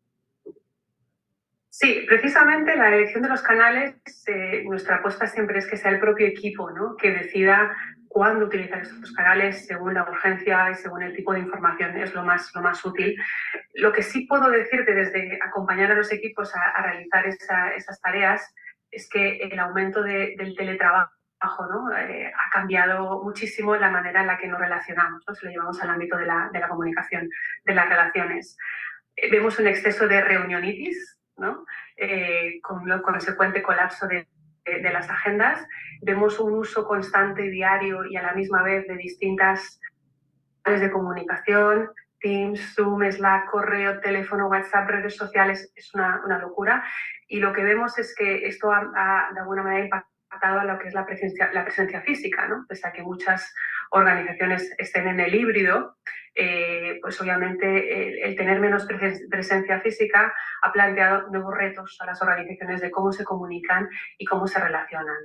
Sí, 1.75 2.05
precisamente 2.07 2.77
la 2.77 2.95
elección 2.95 3.23
de 3.23 3.31
los 3.31 3.40
canales, 3.40 3.95
eh, 4.27 4.62
nuestra 4.64 4.97
apuesta 4.97 5.27
siempre 5.27 5.59
es 5.59 5.66
que 5.66 5.79
sea 5.79 5.90
el 5.90 6.01
propio 6.01 6.27
equipo 6.27 6.71
¿no? 6.71 6.99
que 6.99 7.11
decida 7.11 7.75
cuándo 8.12 8.44
utilizar 8.44 8.83
estos 8.83 9.12
canales 9.12 9.66
según 9.66 9.94
la 9.94 10.03
urgencia 10.03 10.70
y 10.70 10.75
según 10.75 11.03
el 11.03 11.16
tipo 11.16 11.33
de 11.33 11.40
información 11.40 11.96
es 11.96 12.12
lo 12.14 12.22
más, 12.22 12.55
lo 12.55 12.61
más 12.61 12.85
útil. 12.85 13.16
Lo 13.75 13.92
que 13.92 14.03
sí 14.03 14.27
puedo 14.27 14.51
decirte 14.51 14.92
desde 14.94 15.38
acompañar 15.42 15.90
a 15.90 15.94
los 15.94 16.12
equipos 16.12 16.53
a, 16.55 16.83
realizar 16.83 17.27
esas 17.27 18.01
tareas 18.01 18.55
es 18.90 19.09
que 19.09 19.38
el 19.38 19.59
aumento 19.59 20.03
del 20.03 20.55
teletrabajo 20.57 21.11
¿no? 21.70 21.96
Eh, 21.96 22.31
ha 22.33 22.51
cambiado 22.51 23.22
muchísimo 23.22 23.75
la 23.77 23.90
manera 23.90 24.20
en 24.20 24.27
la 24.27 24.38
que 24.38 24.46
nos 24.46 24.61
relacionamos, 24.61 25.25
¿no? 25.27 25.35
si 25.35 25.46
lo 25.46 25.53
llevamos 25.53 25.83
al 25.83 25.90
ámbito 25.90 26.16
de 26.16 26.27
la, 26.27 26.51
de 26.53 26.61
la 26.61 26.68
comunicación, 26.68 27.29
de 27.64 27.75
las 27.75 27.88
relaciones. 27.88 28.57
Eh, 29.16 29.31
vemos 29.31 29.59
un 29.59 29.66
exceso 29.66 30.07
de 30.07 30.20
reunionitis, 30.20 31.18
¿no? 31.37 31.64
Eh, 31.96 32.61
con 32.62 32.90
el 32.90 33.03
consecuente 33.03 33.62
colapso 33.62 34.07
de, 34.07 34.29
las 34.64 35.09
agendas. 35.11 35.66
Vemos 36.03 36.38
un 36.40 36.55
uso 36.55 36.87
constante, 36.87 37.42
diario 37.51 38.05
y 38.05 38.16
a 38.16 38.22
la 38.22 38.35
misma 38.35 38.62
vez 38.62 38.87
de 38.87 38.96
distintas 38.96 39.81
redes 40.64 40.81
de 40.81 40.90
comunicación, 40.90 41.90
Teams, 42.20 42.75
Zoom, 42.75 43.03
Slack, 43.11 43.51
correo, 43.51 44.01
teléfono, 44.01 44.48
WhatsApp, 44.48 44.88
redes 44.88 45.16
sociales, 45.16 45.72
es 45.75 45.92
una, 45.94 46.22
locura. 46.40 46.85
Y 47.27 47.40
lo 47.40 47.53
que 47.53 47.64
vemos 47.64 47.98
es 47.98 48.14
que 48.14 48.46
esto 48.46 48.72
ha, 48.72 49.31
de 49.35 49.40
alguna 49.40 49.64
manera 49.64 49.85
impactado 49.85 50.61
a 50.61 50.64
lo 50.64 50.79
que 50.79 50.88
es 50.88 50.94
la 50.94 51.05
presencia, 51.05 51.51
la 51.53 51.64
presencia 51.64 52.01
física, 52.03 52.46
¿no? 52.46 52.64
Pese 52.68 52.87
a 52.87 52.92
que 52.92 53.03
muchas 53.03 53.53
organizaciones 53.90 54.72
estén 54.79 55.09
en 55.09 55.20
el 55.20 55.35
híbrido, 55.35 55.96
eh, 56.35 56.99
pues 57.03 57.21
obviamente 57.21 58.27
el, 58.27 58.37
tener 58.37 58.59
menos 58.59 58.87
presencia 59.31 59.81
física 59.81 60.33
ha 60.62 60.73
planteado 60.73 61.29
nuevos 61.29 61.55
retos 61.55 61.99
a 62.01 62.07
las 62.07 62.23
organizaciones 62.23 62.81
de 62.81 62.90
cómo 62.90 63.12
se 63.12 63.25
comunican 63.25 63.88
y 64.16 64.25
cómo 64.25 64.47
se 64.47 64.59
relacionan. 64.59 65.16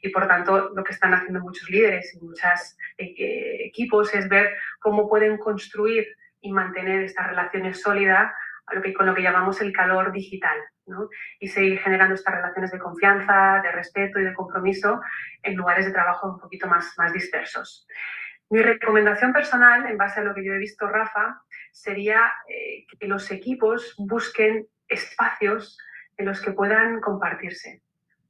Y 0.00 0.10
por 0.10 0.28
tanto, 0.28 0.70
lo 0.74 0.84
que 0.84 0.92
están 0.92 1.14
haciendo 1.14 1.40
muchos 1.40 1.68
líderes 1.68 2.14
y 2.14 2.24
muchos 2.24 2.76
eh, 2.96 3.66
equipos 3.66 4.14
es 4.14 4.28
ver 4.28 4.56
cómo 4.78 5.08
pueden 5.08 5.38
construir 5.38 6.06
y 6.40 6.52
mantener 6.52 7.02
estas 7.02 7.28
relaciones 7.28 7.80
sólidas 7.80 8.32
con 8.96 9.06
lo 9.06 9.14
que 9.14 9.22
llamamos 9.22 9.60
el 9.60 9.72
calor 9.72 10.12
digital 10.12 10.56
y 11.40 11.48
seguir 11.48 11.78
generando 11.78 12.14
estas 12.14 12.34
relaciones 12.34 12.70
de 12.70 12.78
confianza, 12.78 13.60
de 13.62 13.72
respeto 13.72 14.18
y 14.18 14.24
de 14.24 14.34
compromiso 14.34 15.00
en 15.42 15.56
lugares 15.56 15.86
de 15.86 15.92
trabajo 15.92 16.28
un 16.28 16.38
poquito 16.38 16.68
más 16.68 17.12
dispersos. 17.12 17.86
Mi 18.52 18.60
recomendación 18.60 19.32
personal, 19.32 19.86
en 19.86 19.96
base 19.96 20.20
a 20.20 20.24
lo 20.24 20.34
que 20.34 20.44
yo 20.44 20.52
he 20.52 20.58
visto, 20.58 20.86
Rafa, 20.86 21.40
sería 21.70 22.30
eh, 22.46 22.84
que 23.00 23.08
los 23.08 23.30
equipos 23.30 23.94
busquen 23.96 24.66
espacios 24.88 25.78
en 26.18 26.26
los 26.26 26.42
que 26.42 26.52
puedan 26.52 27.00
compartirse, 27.00 27.80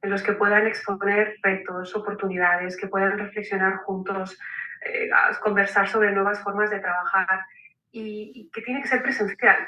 en 0.00 0.10
los 0.10 0.22
que 0.22 0.34
puedan 0.34 0.68
exponer 0.68 1.38
retos, 1.42 1.96
oportunidades, 1.96 2.76
que 2.76 2.86
puedan 2.86 3.18
reflexionar 3.18 3.78
juntos, 3.78 4.38
eh, 4.86 5.10
conversar 5.42 5.88
sobre 5.88 6.12
nuevas 6.12 6.40
formas 6.40 6.70
de 6.70 6.78
trabajar 6.78 7.40
y, 7.90 8.48
que 8.54 8.62
tiene 8.62 8.80
que 8.80 8.88
ser 8.88 9.02
presencial. 9.02 9.58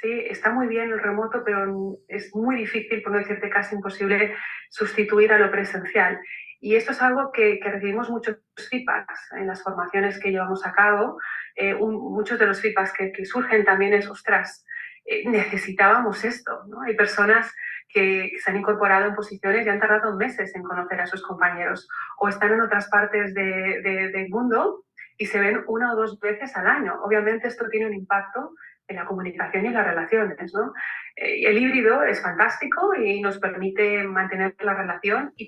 Sí, 0.00 0.24
está 0.30 0.48
muy 0.52 0.68
bien 0.68 0.90
el 0.90 1.00
remoto, 1.00 1.44
pero 1.44 1.98
es 2.08 2.34
muy 2.34 2.56
difícil, 2.56 3.02
por 3.02 3.12
no 3.12 3.18
decirte 3.18 3.50
casi 3.50 3.74
imposible, 3.74 4.34
sustituir 4.70 5.34
a 5.34 5.38
lo 5.38 5.50
presencial. 5.50 6.18
Y 6.66 6.74
esto 6.74 6.90
es 6.90 7.00
algo 7.00 7.30
que, 7.30 7.60
recibimos 7.62 8.10
muchos 8.10 8.38
feedbacks 8.56 9.30
en 9.38 9.46
las 9.46 9.62
formaciones 9.62 10.18
que 10.18 10.32
llevamos 10.32 10.66
a 10.66 10.72
cabo. 10.72 11.16
Eh, 11.54 11.76
muchos 11.76 12.40
de 12.40 12.46
los 12.46 12.60
feedbacks 12.60 12.92
que, 12.92 13.24
surgen 13.24 13.64
también 13.64 13.94
es, 13.94 14.10
ostras, 14.10 14.66
eh, 15.04 15.22
necesitábamos 15.28 16.24
esto. 16.24 16.64
¿no? 16.66 16.82
Hay 16.82 16.96
personas 16.96 17.54
que 17.88 18.32
se 18.42 18.50
han 18.50 18.56
incorporado 18.56 19.06
en 19.06 19.14
posiciones 19.14 19.64
y 19.64 19.68
han 19.68 19.78
tardado 19.78 20.16
meses 20.16 20.56
en 20.56 20.64
conocer 20.64 21.00
a 21.00 21.06
sus 21.06 21.22
compañeros 21.22 21.88
o 22.18 22.28
están 22.28 22.52
en 22.54 22.62
otras 22.62 22.88
partes 22.88 23.32
del 23.32 24.28
mundo 24.30 24.86
y 25.18 25.26
se 25.26 25.38
ven 25.38 25.62
una 25.68 25.92
o 25.92 25.96
dos 25.96 26.18
veces 26.18 26.56
al 26.56 26.66
año. 26.66 27.00
Obviamente 27.04 27.46
esto 27.46 27.68
tiene 27.68 27.86
un 27.86 27.94
impacto 27.94 28.54
en 28.88 28.96
la 28.96 29.06
comunicación 29.06 29.66
y 29.66 29.70
las 29.70 29.86
relaciones. 29.86 30.52
¿no? 30.52 30.72
Eh, 31.14 31.46
el 31.46 31.58
híbrido 31.58 32.02
es 32.02 32.20
fantástico 32.20 32.92
y 32.96 33.20
nos 33.20 33.38
permite 33.38 34.02
mantener 34.02 34.56
la 34.58 34.74
relación 34.74 35.32
y 35.36 35.46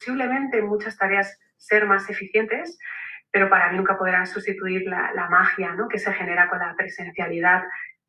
posiblemente 0.00 0.58
en 0.58 0.66
muchas 0.66 0.96
tareas 0.96 1.38
ser 1.56 1.86
más 1.86 2.08
eficientes, 2.08 2.78
pero 3.30 3.50
para 3.50 3.70
mí 3.70 3.76
nunca 3.76 3.98
podrá 3.98 4.24
sustituir 4.26 4.82
la, 4.86 5.12
la 5.14 5.28
magia 5.28 5.74
¿no? 5.74 5.88
que 5.88 5.98
se 5.98 6.12
genera 6.12 6.48
con 6.48 6.58
la 6.58 6.74
presencialidad 6.76 7.62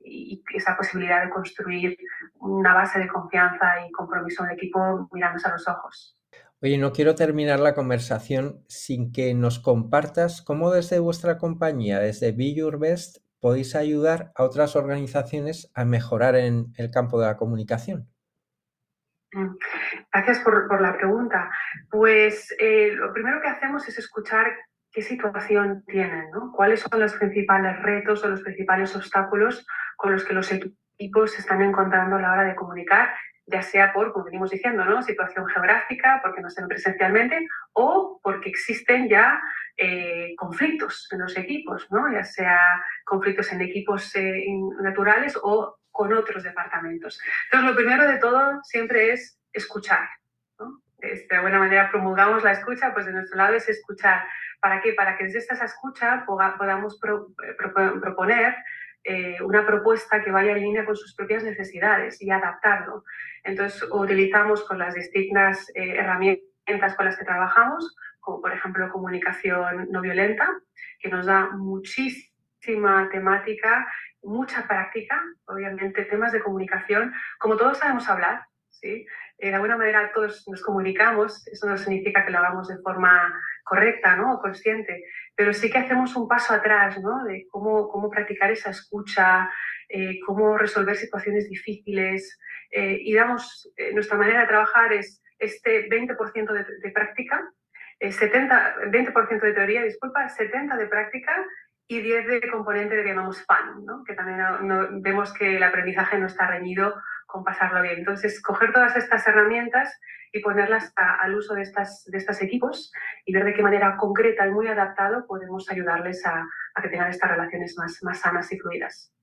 y 0.04 0.42
esa 0.56 0.76
posibilidad 0.76 1.24
de 1.24 1.30
construir 1.30 1.98
una 2.40 2.74
base 2.74 2.98
de 2.98 3.08
confianza 3.08 3.86
y 3.88 3.92
compromiso 3.92 4.44
en 4.44 4.52
el 4.52 4.56
equipo 4.56 5.08
mirándose 5.12 5.48
a 5.48 5.52
los 5.52 5.68
ojos. 5.68 6.18
Oye, 6.62 6.78
no 6.78 6.92
quiero 6.92 7.14
terminar 7.14 7.60
la 7.60 7.74
conversación 7.74 8.64
sin 8.68 9.12
que 9.12 9.34
nos 9.34 9.60
compartas 9.60 10.42
cómo 10.42 10.72
desde 10.72 11.00
vuestra 11.00 11.38
compañía, 11.38 12.00
desde 12.00 12.32
Be 12.32 12.54
Your 12.54 12.80
Best, 12.80 13.18
podéis 13.40 13.76
ayudar 13.76 14.32
a 14.36 14.44
otras 14.44 14.76
organizaciones 14.76 15.72
a 15.74 15.86
mejorar 15.86 16.36
en 16.36 16.74
el 16.78 16.92
campo 16.92 17.20
de 17.20 17.28
la 17.28 17.38
comunicación. 17.38 18.11
Mm, 19.34 19.56
gracias 20.12 20.40
por, 20.40 20.82
la 20.82 20.98
pregunta. 20.98 21.50
Pues 21.90 22.54
eh, 22.60 22.92
lo 22.94 23.14
primero 23.14 23.42
que 23.42 23.48
hacemos 23.48 23.88
es 23.88 23.98
escuchar 23.98 24.54
qué 24.92 25.02
situación 25.02 25.84
tienen, 25.88 26.30
¿no? 26.32 26.52
cuáles 26.52 26.82
son 26.82 27.00
los 27.00 27.14
principales 27.14 27.82
retos 27.82 28.24
o 28.24 28.30
los 28.30 28.42
principales 28.42 28.94
obstáculos 28.94 29.66
con 29.96 30.12
los 30.12 30.26
que 30.26 30.34
los 30.34 30.52
equipos 30.52 31.32
se 31.32 31.40
están 31.40 31.62
encontrando 31.62 32.18
a 32.18 32.22
la 32.22 32.32
hora 32.34 32.44
de 32.44 32.56
comunicar, 32.56 33.14
ya 33.46 33.62
sea 33.62 33.94
por, 33.94 34.12
como 34.12 34.26
venimos 34.26 34.52
diciendo, 34.52 34.84
¿no? 34.84 35.02
situación 35.02 35.48
geográfica, 35.48 36.20
porque 36.22 36.42
no 36.42 36.50
estén 36.50 36.68
presencialmente, 36.68 37.48
o 37.72 38.20
porque 38.22 38.50
existen 38.50 39.08
ya 39.08 39.42
eh, 39.78 40.36
conflictos 40.36 41.08
en 41.12 41.20
los 41.20 41.38
equipos, 41.38 41.88
¿no? 41.90 42.12
ya 42.12 42.26
sea 42.26 42.60
conflictos 43.06 43.52
en 43.54 43.62
equipos 43.62 44.14
eh, 44.16 44.44
naturales 44.82 45.40
o 45.42 45.78
con 45.92 46.14
otros 46.14 46.44
departamentos. 46.44 47.20
Entonces, 47.46 47.70
lo 47.70 47.76
primero 47.76 48.08
de 48.08 48.18
todo 48.18 48.62
siempre 48.64 49.14
es 49.14 49.40
escuchar. 49.54 50.08
¿no? 50.60 50.82
de 51.00 51.36
alguna 51.36 51.60
manera 51.60 51.90
promulgamos 51.90 52.44
la 52.44 52.52
escucha, 52.52 52.94
pues 52.94 53.06
de 53.06 53.14
nuestro 53.14 53.38
lado 53.38 53.56
es 53.56 53.68
escuchar. 53.68 54.24
¿Para 54.60 54.82
qué? 54.82 54.94
Para 54.94 55.18
que 55.18 55.26
desde 55.26 55.40
esta 55.40 55.66
escucha 55.66 56.24
podamos 56.26 57.00
proponer 57.00 58.56
eh, 59.04 59.38
una 59.42 59.66
propuesta 59.66 60.24
que 60.24 60.32
vaya 60.32 60.52
en 60.52 60.60
línea 60.62 60.86
con 60.86 60.96
sus 60.96 61.16
propias 61.16 61.44
necesidades 61.44 62.22
y 62.22 62.30
adaptarlo. 62.30 63.04
Entonces, 63.44 63.84
utilizamos 63.92 64.64
con 64.64 64.78
las 64.78 64.94
distintas 64.94 65.70
eh, 65.74 65.96
herramientas 65.98 66.96
con 66.96 67.06
las 67.06 67.18
que 67.18 67.26
trabajamos, 67.26 67.96
como 68.20 68.42
por 68.42 68.54
ejemplo 68.54 68.92
comunicación 68.92 69.88
no 69.90 70.02
violenta, 70.02 70.48
que 71.00 71.10
nos 71.10 71.26
da 71.26 71.50
muchísima 71.50 73.10
temática, 73.12 73.88
mucha 74.24 74.68
práctica, 74.68 75.22
obviamente 75.46 76.06
temas 76.06 76.32
de 76.32 76.42
comunicación. 76.42 77.14
Como 77.40 77.58
todos 77.58 77.78
sabemos 77.78 78.08
hablar, 78.10 78.44
¿sí? 78.70 79.06
Eh, 79.38 79.50
de 79.50 79.56
alguna 79.56 79.76
manera 79.78 80.12
todos 80.14 80.48
nos 80.48 80.62
comunicamos, 80.62 81.48
eso 81.48 81.68
no 81.68 81.78
significa 81.78 82.24
que 82.24 82.32
lo 82.32 82.38
hagamos 82.38 82.68
de 82.68 82.78
forma 82.78 83.34
correcta 83.64 84.16
¿no? 84.16 84.36
o 84.36 84.40
consciente, 84.40 85.04
pero 85.36 85.52
sí 85.52 85.72
que 85.72 85.80
hacemos 85.80 86.16
un 86.16 86.28
paso 86.28 86.54
atrás 86.54 87.02
¿no? 87.02 87.24
de 87.24 87.48
cómo, 87.50 87.90
cómo 87.90 88.10
practicar 88.10 88.52
esa 88.52 88.70
escucha, 88.70 89.50
eh, 89.90 90.20
cómo 90.26 90.58
resolver 90.58 90.96
situaciones 90.96 91.50
difíciles 91.50 92.40
eh, 92.70 92.98
y 93.02 93.16
damos, 93.16 93.72
nuestra 93.94 94.18
manera 94.18 94.42
de 94.42 94.48
trabajar 94.48 94.94
es 94.94 95.24
este 95.40 95.90
20% 95.90 96.54
de, 96.54 96.66
de 96.80 96.92
práctica, 96.92 97.42
70, 98.00 98.76
20% 98.92 99.42
de 99.42 99.54
teoría, 99.54 99.84
disculpa, 99.84 100.28
70% 100.28 100.78
de 100.78 100.88
práctica 100.88 101.34
y 101.92 102.00
10 102.00 102.26
de 102.26 102.50
componente 102.50 102.96
que 102.96 103.04
llamamos 103.04 103.44
fun, 103.46 103.86
¿no? 103.86 104.06
que 104.06 104.14
también 104.14 105.02
vemos 105.02 105.34
que 105.34 105.58
el 105.58 105.64
aprendizaje 105.64 106.18
no 106.18 106.28
está 106.28 106.48
reñido 106.48 106.96
con 107.28 107.44
pasarlo 107.44 107.82
bien. 107.82 108.00
Entonces, 108.00 108.42
coger 108.42 108.72
todas 108.72 108.96
estas 108.96 109.28
herramientas 109.28 110.00
y 110.32 110.40
ponerlas 110.40 110.94
al 110.96 111.36
uso 111.36 111.54
de, 111.54 111.64
estas, 111.64 112.06
de 112.06 112.18
estos 112.18 112.42
equipos 112.42 112.94
y 113.26 113.34
ver 113.34 113.44
de 113.44 113.54
qué 113.54 113.62
manera 113.62 113.98
concreta 113.98 114.48
y 114.48 114.52
muy 114.52 114.68
adaptado 114.68 115.28
podemos 115.28 115.70
ayudarles 115.70 116.26
a, 116.26 116.48
a 116.76 116.82
que 116.82 116.88
tengan 116.88 117.10
estas 117.10 117.30
relaciones 117.30 117.76
más, 117.78 117.98
más 118.04 118.22
sanas 118.22 118.50
y 118.54 118.58
fluidas. 118.58 119.14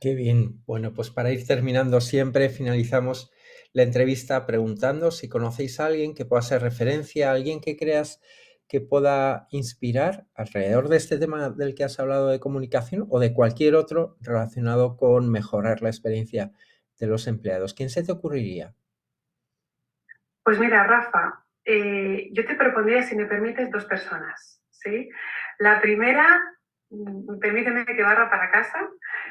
Qué 0.00 0.14
bien. 0.14 0.64
Bueno, 0.64 0.94
pues 0.94 1.10
para 1.10 1.30
ir 1.30 1.46
terminando 1.46 2.00
siempre, 2.00 2.48
finalizamos 2.48 3.30
la 3.74 3.82
entrevista 3.82 4.46
preguntando 4.46 5.10
si 5.10 5.28
conocéis 5.28 5.78
a 5.78 5.86
alguien 5.86 6.14
que 6.14 6.24
pueda 6.24 6.40
ser 6.40 6.62
referencia, 6.62 7.28
a 7.28 7.34
alguien 7.34 7.60
que 7.60 7.76
creas 7.76 8.18
que 8.72 8.80
pueda 8.80 9.48
inspirar 9.50 10.24
alrededor 10.34 10.88
de 10.88 10.96
este 10.96 11.18
tema 11.18 11.50
del 11.50 11.74
que 11.74 11.84
has 11.84 12.00
hablado 12.00 12.28
de 12.28 12.40
comunicación 12.40 13.06
o 13.10 13.20
de 13.20 13.34
cualquier 13.34 13.74
otro 13.74 14.16
relacionado 14.22 14.96
con 14.96 15.30
mejorar 15.30 15.82
la 15.82 15.90
experiencia 15.90 16.52
de 16.98 17.06
los 17.06 17.26
empleados. 17.26 17.74
¿Quién 17.74 17.90
se 17.90 18.02
te 18.02 18.12
ocurriría? 18.12 18.72
Pues 20.42 20.58
mira, 20.58 20.84
Rafa, 20.84 21.44
eh, 21.66 22.30
yo 22.32 22.46
te 22.46 22.54
propondría, 22.54 23.02
si 23.02 23.14
me 23.14 23.26
permites, 23.26 23.70
dos 23.70 23.84
personas. 23.84 24.62
¿sí? 24.70 25.10
La 25.58 25.78
primera, 25.82 26.26
mm, 26.88 27.40
permíteme 27.40 27.84
que 27.84 28.02
barra 28.02 28.30
para 28.30 28.50
casa, 28.50 28.88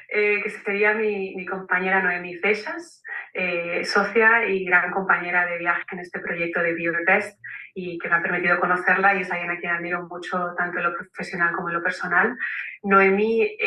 eh, 0.10 0.40
que 0.44 0.52
sería 0.52 0.94
mi, 0.94 1.44
compañera 1.48 2.04
Noemi 2.04 2.36
Fechas, 2.36 3.01
eh, 3.34 3.84
socia 3.86 4.46
y 4.46 4.66
gran 4.66 4.92
compañera 4.92 5.46
de 5.46 5.58
viaje 5.58 5.84
en 5.92 6.00
este 6.00 6.20
proyecto 6.20 6.62
de 6.62 6.74
BioBest 6.74 7.40
y 7.74 7.98
que 7.98 8.10
me 8.10 8.16
ha 8.16 8.22
permitido 8.22 8.60
conocerla 8.60 9.16
y 9.16 9.22
es 9.22 9.32
alguien 9.32 9.52
a 9.52 9.58
quien 9.58 9.72
admiro 9.72 10.08
mucho 10.08 10.54
tanto 10.58 10.78
en 10.78 10.84
lo 10.86 10.96
profesional 10.96 11.54
como 11.56 11.70
en 11.70 11.76
lo 11.76 11.84
personal. 11.84 12.38
Noemi 12.84 13.58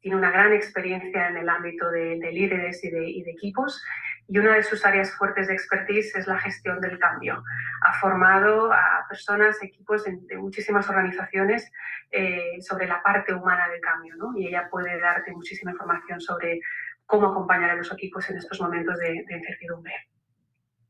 tiene 0.00 0.16
una 0.16 0.30
gran 0.30 0.52
experiencia 0.52 1.28
en 1.28 1.36
el 1.36 1.48
ámbito 1.48 1.90
de, 1.90 2.16
líderes 2.32 2.82
y 2.84 2.90
de, 2.90 3.30
equipos 3.30 3.82
y 4.28 4.38
una 4.38 4.54
de 4.54 4.62
sus 4.62 4.84
áreas 4.84 5.14
fuertes 5.16 5.48
de 5.48 5.54
expertise 5.54 6.14
es 6.14 6.26
la 6.26 6.38
gestión 6.38 6.80
del 6.80 6.98
cambio. 6.98 7.42
Ha 7.82 7.94
formado 7.94 8.72
a 8.72 9.04
personas, 9.08 9.62
equipos 9.62 10.04
de, 10.04 10.36
muchísimas 10.36 10.88
organizaciones 10.88 11.70
eh, 12.10 12.58
sobre 12.60 12.86
la 12.86 13.02
parte 13.02 13.34
humana 13.34 13.68
del 13.68 13.80
cambio 13.80 14.14
¿no? 14.16 14.32
y 14.36 14.46
ella 14.46 14.68
puede 14.70 15.00
darte 15.00 15.32
muchísima 15.32 15.72
información 15.72 16.20
sobre 16.20 16.60
cómo 17.08 17.28
acompañar 17.28 17.70
a 17.70 17.74
los 17.74 17.90
equipos 17.90 18.28
en 18.28 18.36
estos 18.36 18.60
momentos 18.60 18.98
de, 18.98 19.24
incertidumbre. 19.28 19.94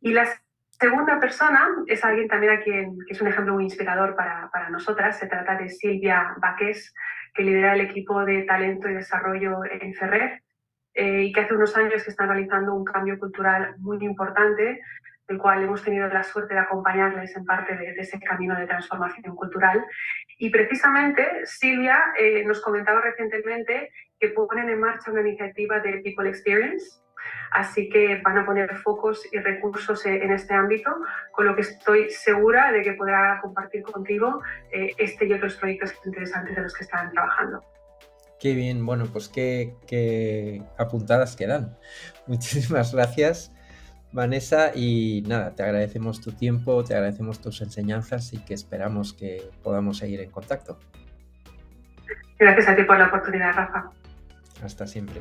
Y 0.00 0.12
la 0.12 0.26
segunda 0.68 1.20
persona 1.20 1.68
es 1.86 2.04
alguien 2.04 2.28
también 2.28 2.52
a 2.52 2.60
quien 2.60 2.98
que 3.06 3.14
es 3.14 3.20
un 3.22 3.28
ejemplo 3.28 3.54
muy 3.54 3.64
inspirador 3.64 4.16
para, 4.16 4.50
para 4.52 4.68
nosotras. 4.68 5.16
Se 5.18 5.28
trata 5.28 5.54
de 5.54 5.68
Silvia 5.68 6.34
Baqués, 6.38 6.92
que 7.34 7.44
lidera 7.44 7.74
el 7.74 7.82
equipo 7.82 8.24
de 8.24 8.42
talento 8.42 8.88
y 8.88 8.94
desarrollo 8.94 9.60
en 9.64 9.94
Ferrer 9.94 10.42
eh, 10.94 11.22
y 11.22 11.32
que 11.32 11.42
hace 11.42 11.54
unos 11.54 11.76
años 11.76 12.02
que 12.02 12.10
están 12.10 12.28
realizando 12.28 12.74
un 12.74 12.84
cambio 12.84 13.16
cultural 13.16 13.76
muy 13.78 14.04
importante, 14.04 14.80
del 15.28 15.38
cual 15.38 15.62
hemos 15.62 15.84
tenido 15.84 16.08
la 16.08 16.24
suerte 16.24 16.54
de 16.54 16.60
acompañarles 16.60 17.36
en 17.36 17.44
parte 17.44 17.76
de, 17.76 17.94
ese 17.96 18.18
camino 18.18 18.58
de 18.58 18.66
transformación 18.66 19.36
cultural. 19.36 19.84
Y 20.36 20.50
precisamente 20.50 21.24
Silvia 21.44 22.02
eh, 22.18 22.42
nos 22.44 22.60
comentaba 22.60 23.00
recientemente 23.02 23.92
que 24.18 24.28
ponen 24.28 24.68
en 24.68 24.80
marcha 24.80 25.10
una 25.10 25.20
iniciativa 25.20 25.80
de 25.80 25.98
People 25.98 26.28
Experience. 26.28 27.00
Así 27.50 27.88
que 27.88 28.20
van 28.22 28.38
a 28.38 28.46
poner 28.46 28.74
focos 28.76 29.26
y 29.32 29.38
recursos 29.38 30.04
en 30.06 30.30
este 30.30 30.54
ámbito, 30.54 30.90
con 31.32 31.46
lo 31.46 31.54
que 31.54 31.62
estoy 31.62 32.10
segura 32.10 32.70
de 32.72 32.82
que 32.82 32.92
podrá 32.92 33.40
compartir 33.42 33.82
contigo 33.82 34.40
eh, 34.70 34.92
este 34.98 35.26
y 35.26 35.32
otros 35.32 35.56
proyectos 35.56 35.94
interesantes 36.04 36.56
de 36.56 36.62
los 36.62 36.74
que 36.74 36.84
están 36.84 37.10
trabajando. 37.10 37.62
Qué 38.38 38.54
bien, 38.54 38.86
bueno, 38.86 39.06
pues 39.12 39.28
qué, 39.28 39.74
qué 39.86 40.62
apuntadas 40.78 41.34
quedan. 41.34 41.76
Muchísimas 42.26 42.94
gracias, 42.94 43.52
Vanessa, 44.12 44.72
y 44.74 45.24
nada, 45.26 45.54
te 45.54 45.64
agradecemos 45.64 46.20
tu 46.20 46.32
tiempo, 46.32 46.84
te 46.84 46.94
agradecemos 46.94 47.40
tus 47.40 47.60
enseñanzas 47.62 48.32
y 48.32 48.44
que 48.44 48.54
esperamos 48.54 49.12
que 49.12 49.50
podamos 49.62 49.98
seguir 49.98 50.20
en 50.20 50.30
contacto. 50.30 50.78
Gracias 52.38 52.68
a 52.68 52.76
ti 52.76 52.84
por 52.84 52.98
la 52.98 53.06
oportunidad, 53.06 53.52
Rafa. 53.52 53.90
Hasta 54.62 54.86
siempre. 54.86 55.20